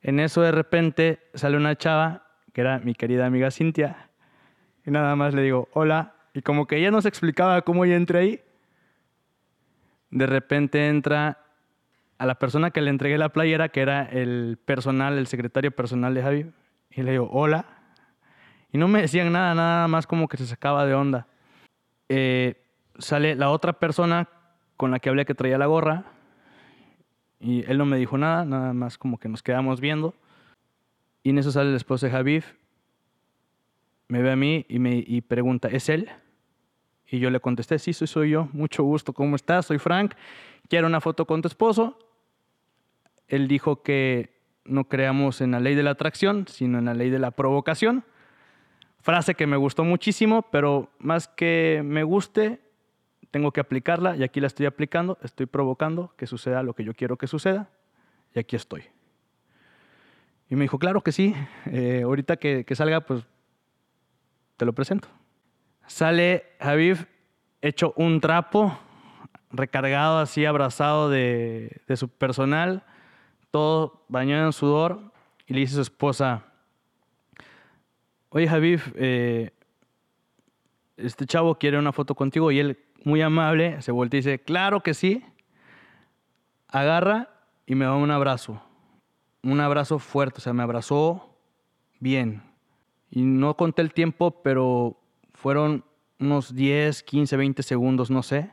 En 0.00 0.20
eso 0.20 0.40
de 0.40 0.52
repente 0.52 1.20
sale 1.34 1.56
una 1.56 1.76
chava, 1.76 2.28
que 2.52 2.60
era 2.60 2.78
mi 2.78 2.94
querida 2.94 3.26
amiga 3.26 3.50
Cintia, 3.50 4.10
y 4.86 4.90
nada 4.90 5.16
más 5.16 5.34
le 5.34 5.42
digo, 5.42 5.68
hola, 5.72 6.14
y 6.32 6.42
como 6.42 6.66
que 6.66 6.76
ella 6.76 6.90
no 6.90 7.02
se 7.02 7.08
explicaba 7.08 7.62
cómo 7.62 7.84
yo 7.84 7.94
entré 7.94 8.18
ahí, 8.18 8.40
de 10.10 10.26
repente 10.26 10.88
entra 10.88 11.44
a 12.18 12.26
la 12.26 12.36
persona 12.36 12.70
que 12.70 12.80
le 12.80 12.90
entregué 12.90 13.18
la 13.18 13.30
playera, 13.30 13.70
que 13.70 13.80
era 13.80 14.04
el 14.04 14.58
personal, 14.64 15.18
el 15.18 15.26
secretario 15.26 15.72
personal 15.72 16.14
de 16.14 16.22
Javi, 16.22 16.46
y 16.90 17.02
le 17.02 17.12
digo, 17.12 17.28
hola. 17.32 17.66
Y 18.70 18.78
no 18.78 18.86
me 18.88 19.02
decían 19.02 19.32
nada, 19.32 19.54
nada 19.54 19.88
más 19.88 20.06
como 20.06 20.28
que 20.28 20.36
se 20.36 20.46
sacaba 20.46 20.86
de 20.86 20.94
onda. 20.94 21.26
Eh, 22.08 22.62
sale 22.98 23.34
la 23.34 23.50
otra 23.50 23.72
persona 23.74 24.28
con 24.76 24.90
la 24.90 25.00
que 25.00 25.08
hablé 25.08 25.24
que 25.24 25.34
traía 25.34 25.58
la 25.58 25.66
gorra, 25.66 26.04
y 27.44 27.62
él 27.70 27.76
no 27.76 27.84
me 27.84 27.98
dijo 27.98 28.16
nada, 28.16 28.46
nada 28.46 28.72
más 28.72 28.96
como 28.96 29.18
que 29.18 29.28
nos 29.28 29.42
quedamos 29.42 29.78
viendo. 29.78 30.14
Y 31.22 31.30
en 31.30 31.38
eso 31.38 31.52
sale 31.52 31.68
el 31.68 31.76
esposo 31.76 32.06
de 32.06 32.12
Javif, 32.12 32.54
me 34.08 34.22
ve 34.22 34.32
a 34.32 34.36
mí 34.36 34.64
y 34.66 34.78
me 34.78 35.22
pregunta, 35.22 35.68
¿es 35.68 35.90
él? 35.90 36.08
Y 37.06 37.18
yo 37.18 37.28
le 37.28 37.40
contesté, 37.40 37.78
sí, 37.78 37.92
soy, 37.92 38.08
soy 38.08 38.30
yo, 38.30 38.48
mucho 38.54 38.82
gusto, 38.82 39.12
¿cómo 39.12 39.36
estás? 39.36 39.66
Soy 39.66 39.78
Frank, 39.78 40.14
quiero 40.68 40.86
una 40.86 41.02
foto 41.02 41.26
con 41.26 41.42
tu 41.42 41.48
esposo. 41.48 41.98
Él 43.28 43.46
dijo 43.46 43.82
que 43.82 44.40
no 44.64 44.88
creamos 44.88 45.42
en 45.42 45.50
la 45.50 45.60
ley 45.60 45.74
de 45.74 45.82
la 45.82 45.90
atracción, 45.90 46.46
sino 46.48 46.78
en 46.78 46.86
la 46.86 46.94
ley 46.94 47.10
de 47.10 47.18
la 47.18 47.30
provocación. 47.30 48.04
Frase 49.00 49.34
que 49.34 49.46
me 49.46 49.58
gustó 49.58 49.84
muchísimo, 49.84 50.42
pero 50.50 50.88
más 50.98 51.28
que 51.28 51.82
me 51.84 52.04
guste, 52.04 52.63
tengo 53.34 53.50
que 53.50 53.58
aplicarla 53.58 54.16
y 54.16 54.22
aquí 54.22 54.38
la 54.38 54.46
estoy 54.46 54.64
aplicando, 54.64 55.18
estoy 55.20 55.46
provocando 55.46 56.14
que 56.16 56.24
suceda 56.24 56.62
lo 56.62 56.72
que 56.72 56.84
yo 56.84 56.94
quiero 56.94 57.18
que 57.18 57.26
suceda 57.26 57.68
y 58.32 58.38
aquí 58.38 58.54
estoy. 58.54 58.84
Y 60.48 60.54
me 60.54 60.62
dijo, 60.62 60.78
claro 60.78 61.00
que 61.00 61.10
sí, 61.10 61.34
eh, 61.66 62.02
ahorita 62.04 62.36
que, 62.36 62.64
que 62.64 62.76
salga, 62.76 63.00
pues 63.00 63.24
te 64.56 64.64
lo 64.64 64.72
presento. 64.72 65.08
Sale 65.88 66.44
Javif 66.60 67.06
hecho 67.60 67.92
un 67.96 68.20
trapo, 68.20 68.78
recargado 69.50 70.20
así, 70.20 70.44
abrazado 70.44 71.10
de, 71.10 71.82
su 71.96 72.08
personal, 72.08 72.84
todo 73.50 74.04
bañado 74.06 74.46
en 74.46 74.52
sudor, 74.52 75.12
y 75.48 75.54
le 75.54 75.58
dice 75.58 75.72
a 75.72 75.76
su 75.76 75.82
esposa, 75.82 76.44
oye 78.28 78.46
Javif, 78.46 78.92
eh, 78.94 79.50
este 80.96 81.26
chavo 81.26 81.56
quiere 81.56 81.80
una 81.80 81.90
foto 81.90 82.14
contigo, 82.14 82.52
y 82.52 82.60
él, 82.60 82.78
muy 83.04 83.22
amable, 83.22 83.80
se 83.82 83.92
voltea 83.92 84.18
y 84.18 84.22
dice, 84.22 84.38
claro 84.40 84.80
que 84.80 84.94
sí, 84.94 85.24
agarra 86.68 87.30
y 87.66 87.74
me 87.74 87.84
da 87.84 87.94
un 87.94 88.10
abrazo, 88.10 88.62
un 89.42 89.60
abrazo 89.60 89.98
fuerte, 89.98 90.38
o 90.38 90.40
sea, 90.40 90.52
me 90.52 90.62
abrazó 90.62 91.38
bien. 92.00 92.42
Y 93.10 93.22
no 93.22 93.56
conté 93.56 93.82
el 93.82 93.92
tiempo, 93.92 94.42
pero 94.42 94.98
fueron 95.34 95.84
unos 96.18 96.54
10, 96.54 97.02
15, 97.02 97.36
20 97.36 97.62
segundos, 97.62 98.10
no 98.10 98.22
sé, 98.22 98.50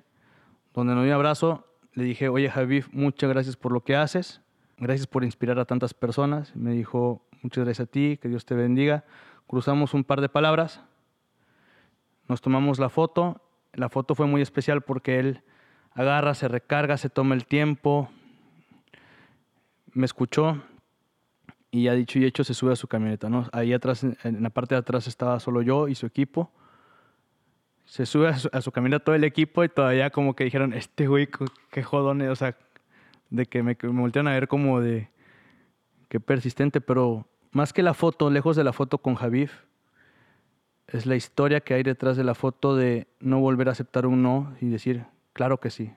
donde 0.74 0.94
nos 0.94 1.04
dio 1.04 1.14
un 1.14 1.16
abrazo. 1.16 1.66
Le 1.94 2.04
dije, 2.04 2.30
oye 2.30 2.50
Javi, 2.50 2.84
muchas 2.92 3.30
gracias 3.30 3.56
por 3.56 3.72
lo 3.72 3.84
que 3.84 3.96
haces, 3.96 4.42
gracias 4.78 5.08
por 5.08 5.24
inspirar 5.24 5.58
a 5.60 5.66
tantas 5.66 5.94
personas. 5.94 6.56
Me 6.56 6.72
dijo, 6.72 7.26
muchas 7.42 7.64
gracias 7.64 7.88
a 7.88 7.92
ti, 7.92 8.18
que 8.22 8.30
Dios 8.30 8.46
te 8.46 8.56
bendiga. 8.56 9.06
Cruzamos 9.48 9.94
un 9.94 10.04
par 10.04 10.22
de 10.22 10.30
palabras, 10.30 10.82
nos 12.28 12.42
tomamos 12.42 12.80
la 12.80 12.90
foto. 12.90 13.42
La 13.74 13.90
foto 13.90 14.16
fue 14.16 14.28
muy 14.28 14.42
especial 14.42 14.82
porque 14.82 15.20
él 15.20 15.42
agarra, 15.94 16.34
se 16.34 16.48
recarga, 16.48 16.98
se 16.98 17.10
toma 17.10 17.36
el 17.36 17.46
tiempo, 17.46 18.10
me 19.94 20.06
escuchó 20.06 20.62
y 21.70 21.84
ya 21.84 21.94
dicho 21.94 22.20
y 22.20 22.26
hecho 22.26 22.44
se 22.44 22.54
sube 22.54 22.74
a 22.74 22.76
su 22.76 22.88
camioneta. 22.88 23.30
¿no? 23.30 23.48
Ahí 23.54 23.74
atrás, 23.74 24.04
en 24.04 24.44
la 24.44 24.50
parte 24.50 24.76
de 24.76 24.80
atrás 24.80 25.08
estaba 25.08 25.40
solo 25.40 25.62
yo 25.62 25.88
y 25.88 25.96
su 25.96 26.06
equipo 26.06 26.52
se 27.92 28.06
sube 28.06 28.30
a 28.30 28.38
su, 28.38 28.50
a 28.54 28.72
camioneta 28.72 29.04
todo 29.04 29.16
el 29.16 29.26
equipo 29.26 29.66
y 29.66 29.70
todavía 29.70 30.12
como 30.12 30.34
que 30.34 30.46
dijeron, 30.46 30.72
este 30.72 31.08
güey, 31.08 31.28
qué 31.72 31.84
jodón, 31.84 32.22
o 32.22 32.36
sea, 32.38 32.56
de 33.30 33.46
que 33.46 33.64
me, 33.64 33.78
me 33.82 34.02
voltean 34.02 34.30
a 34.30 34.32
ver 34.32 34.48
como 34.48 34.80
de, 34.80 35.10
qué 36.08 36.22
persistente, 36.22 36.80
pero 36.80 37.28
más 37.52 37.74
que 37.74 37.84
la 37.84 37.94
foto, 37.94 38.30
lejos 38.30 38.56
de 38.56 38.64
la 38.64 38.72
foto 38.72 39.00
con 39.00 39.16
Javif, 39.16 39.52
es 40.92 41.06
la 41.06 41.16
historia 41.16 41.62
que 41.62 41.74
hay 41.74 41.84
detrás 41.84 42.18
de 42.18 42.24
la 42.24 42.36
foto 42.36 42.76
de 42.76 43.08
no 43.20 43.40
volver 43.40 43.70
a 43.70 43.72
aceptar 43.72 44.06
un 44.06 44.22
no 44.22 44.54
y 44.62 44.70
decir, 44.70 45.06
claro 45.34 45.60
que 45.60 45.70
sí. 45.70 45.92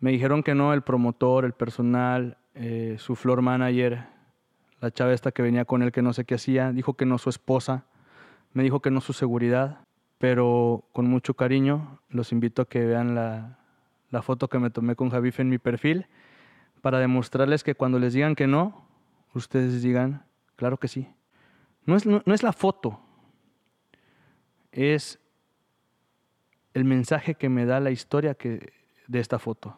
Me 0.00 0.10
dijeron 0.10 0.42
que 0.42 0.54
no 0.54 0.72
el 0.72 0.82
promotor, 0.82 1.44
el 1.44 1.52
personal, 1.52 2.36
eh, 2.54 2.96
su 2.98 3.16
floor 3.16 3.42
manager, 3.42 4.06
la 4.80 4.90
chava 4.90 5.12
esta 5.12 5.32
que 5.32 5.42
venía 5.42 5.64
con 5.64 5.82
él 5.82 5.92
que 5.92 6.02
no 6.02 6.12
sé 6.12 6.24
qué 6.24 6.34
hacía, 6.34 6.72
dijo 6.72 6.94
que 6.94 7.06
no 7.06 7.18
su 7.18 7.30
esposa, 7.30 7.84
me 8.52 8.62
dijo 8.62 8.80
que 8.80 8.90
no 8.90 9.00
su 9.00 9.12
seguridad 9.12 9.84
pero 10.24 10.84
con 10.92 11.06
mucho 11.06 11.34
cariño 11.34 11.98
los 12.08 12.32
invito 12.32 12.62
a 12.62 12.64
que 12.66 12.82
vean 12.82 13.14
la, 13.14 13.58
foto 14.22 14.48
que 14.48 14.58
me 14.58 14.70
tomé 14.70 14.96
con 14.96 15.10
Javif 15.10 15.38
en 15.40 15.50
mi 15.50 15.58
perfil 15.58 16.06
para 16.80 16.98
demostrarles 16.98 17.62
que 17.62 17.74
cuando 17.74 17.98
les 17.98 18.14
digan 18.14 18.34
que 18.34 18.46
no, 18.46 18.86
ustedes 19.34 19.82
digan, 19.82 20.24
claro 20.56 20.78
que 20.78 20.88
sí. 20.88 21.08
No 21.84 21.94
es, 21.94 22.06
no, 22.06 22.22
es 22.24 22.42
la 22.42 22.54
foto, 22.54 23.00
es 24.74 25.20
el 26.74 26.84
mensaje 26.84 27.36
que 27.36 27.48
me 27.48 27.64
da 27.64 27.78
la 27.78 27.92
historia 27.92 28.34
que, 28.34 28.72
de 29.06 29.20
esta 29.20 29.38
foto. 29.38 29.76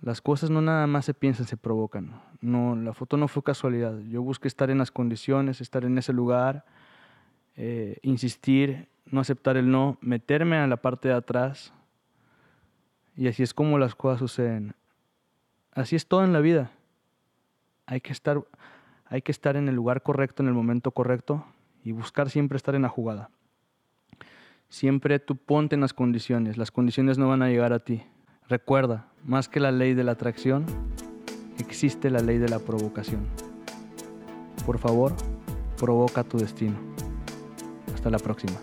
Las 0.00 0.22
cosas 0.22 0.50
no 0.50 0.62
nada 0.62 0.86
más 0.86 1.04
se 1.04 1.14
piensan, 1.14 1.46
se 1.46 1.58
provocan. 1.58 2.20
No, 2.40 2.74
la 2.74 2.94
foto 2.94 3.16
no 3.18 3.28
fue 3.28 3.42
casualidad. 3.42 3.98
Yo 4.08 4.22
busqué 4.22 4.48
estar 4.48 4.70
en 4.70 4.78
las 4.78 4.90
condiciones, 4.90 5.60
estar 5.60 5.84
en 5.84 5.98
ese 5.98 6.14
lugar, 6.14 6.64
eh, 7.56 7.98
insistir, 8.02 8.88
no 9.04 9.20
aceptar 9.20 9.58
el 9.58 9.70
no, 9.70 9.98
meterme 10.00 10.56
a 10.56 10.66
la 10.66 10.78
parte 10.78 11.08
de 11.08 11.14
atrás. 11.14 11.74
Y 13.16 13.28
así 13.28 13.42
es 13.42 13.52
como 13.52 13.78
las 13.78 13.94
cosas 13.94 14.20
suceden. 14.20 14.74
Así 15.72 15.94
es 15.94 16.06
todo 16.06 16.24
en 16.24 16.32
la 16.32 16.40
vida. 16.40 16.70
Hay 17.84 18.00
que 18.00 18.12
estar, 18.12 18.42
hay 19.04 19.20
que 19.20 19.32
estar 19.32 19.56
en 19.56 19.68
el 19.68 19.74
lugar 19.74 20.02
correcto, 20.02 20.42
en 20.42 20.48
el 20.48 20.54
momento 20.54 20.90
correcto 20.90 21.44
y 21.86 21.92
buscar 21.92 22.30
siempre 22.30 22.56
estar 22.56 22.74
en 22.74 22.82
la 22.82 22.88
jugada. 22.88 23.30
Siempre 24.68 25.20
tú 25.20 25.36
ponte 25.36 25.76
en 25.76 25.80
las 25.80 25.94
condiciones, 25.94 26.56
las 26.56 26.72
condiciones 26.72 27.16
no 27.16 27.28
van 27.28 27.42
a 27.42 27.48
llegar 27.48 27.72
a 27.72 27.78
ti. 27.78 28.02
Recuerda, 28.48 29.06
más 29.22 29.48
que 29.48 29.60
la 29.60 29.70
ley 29.70 29.94
de 29.94 30.02
la 30.02 30.12
atracción, 30.12 30.66
existe 31.60 32.10
la 32.10 32.18
ley 32.18 32.38
de 32.38 32.48
la 32.48 32.58
provocación. 32.58 33.24
Por 34.66 34.78
favor, 34.78 35.14
provoca 35.78 36.24
tu 36.24 36.38
destino. 36.38 36.74
Hasta 37.94 38.10
la 38.10 38.18
próxima. 38.18 38.56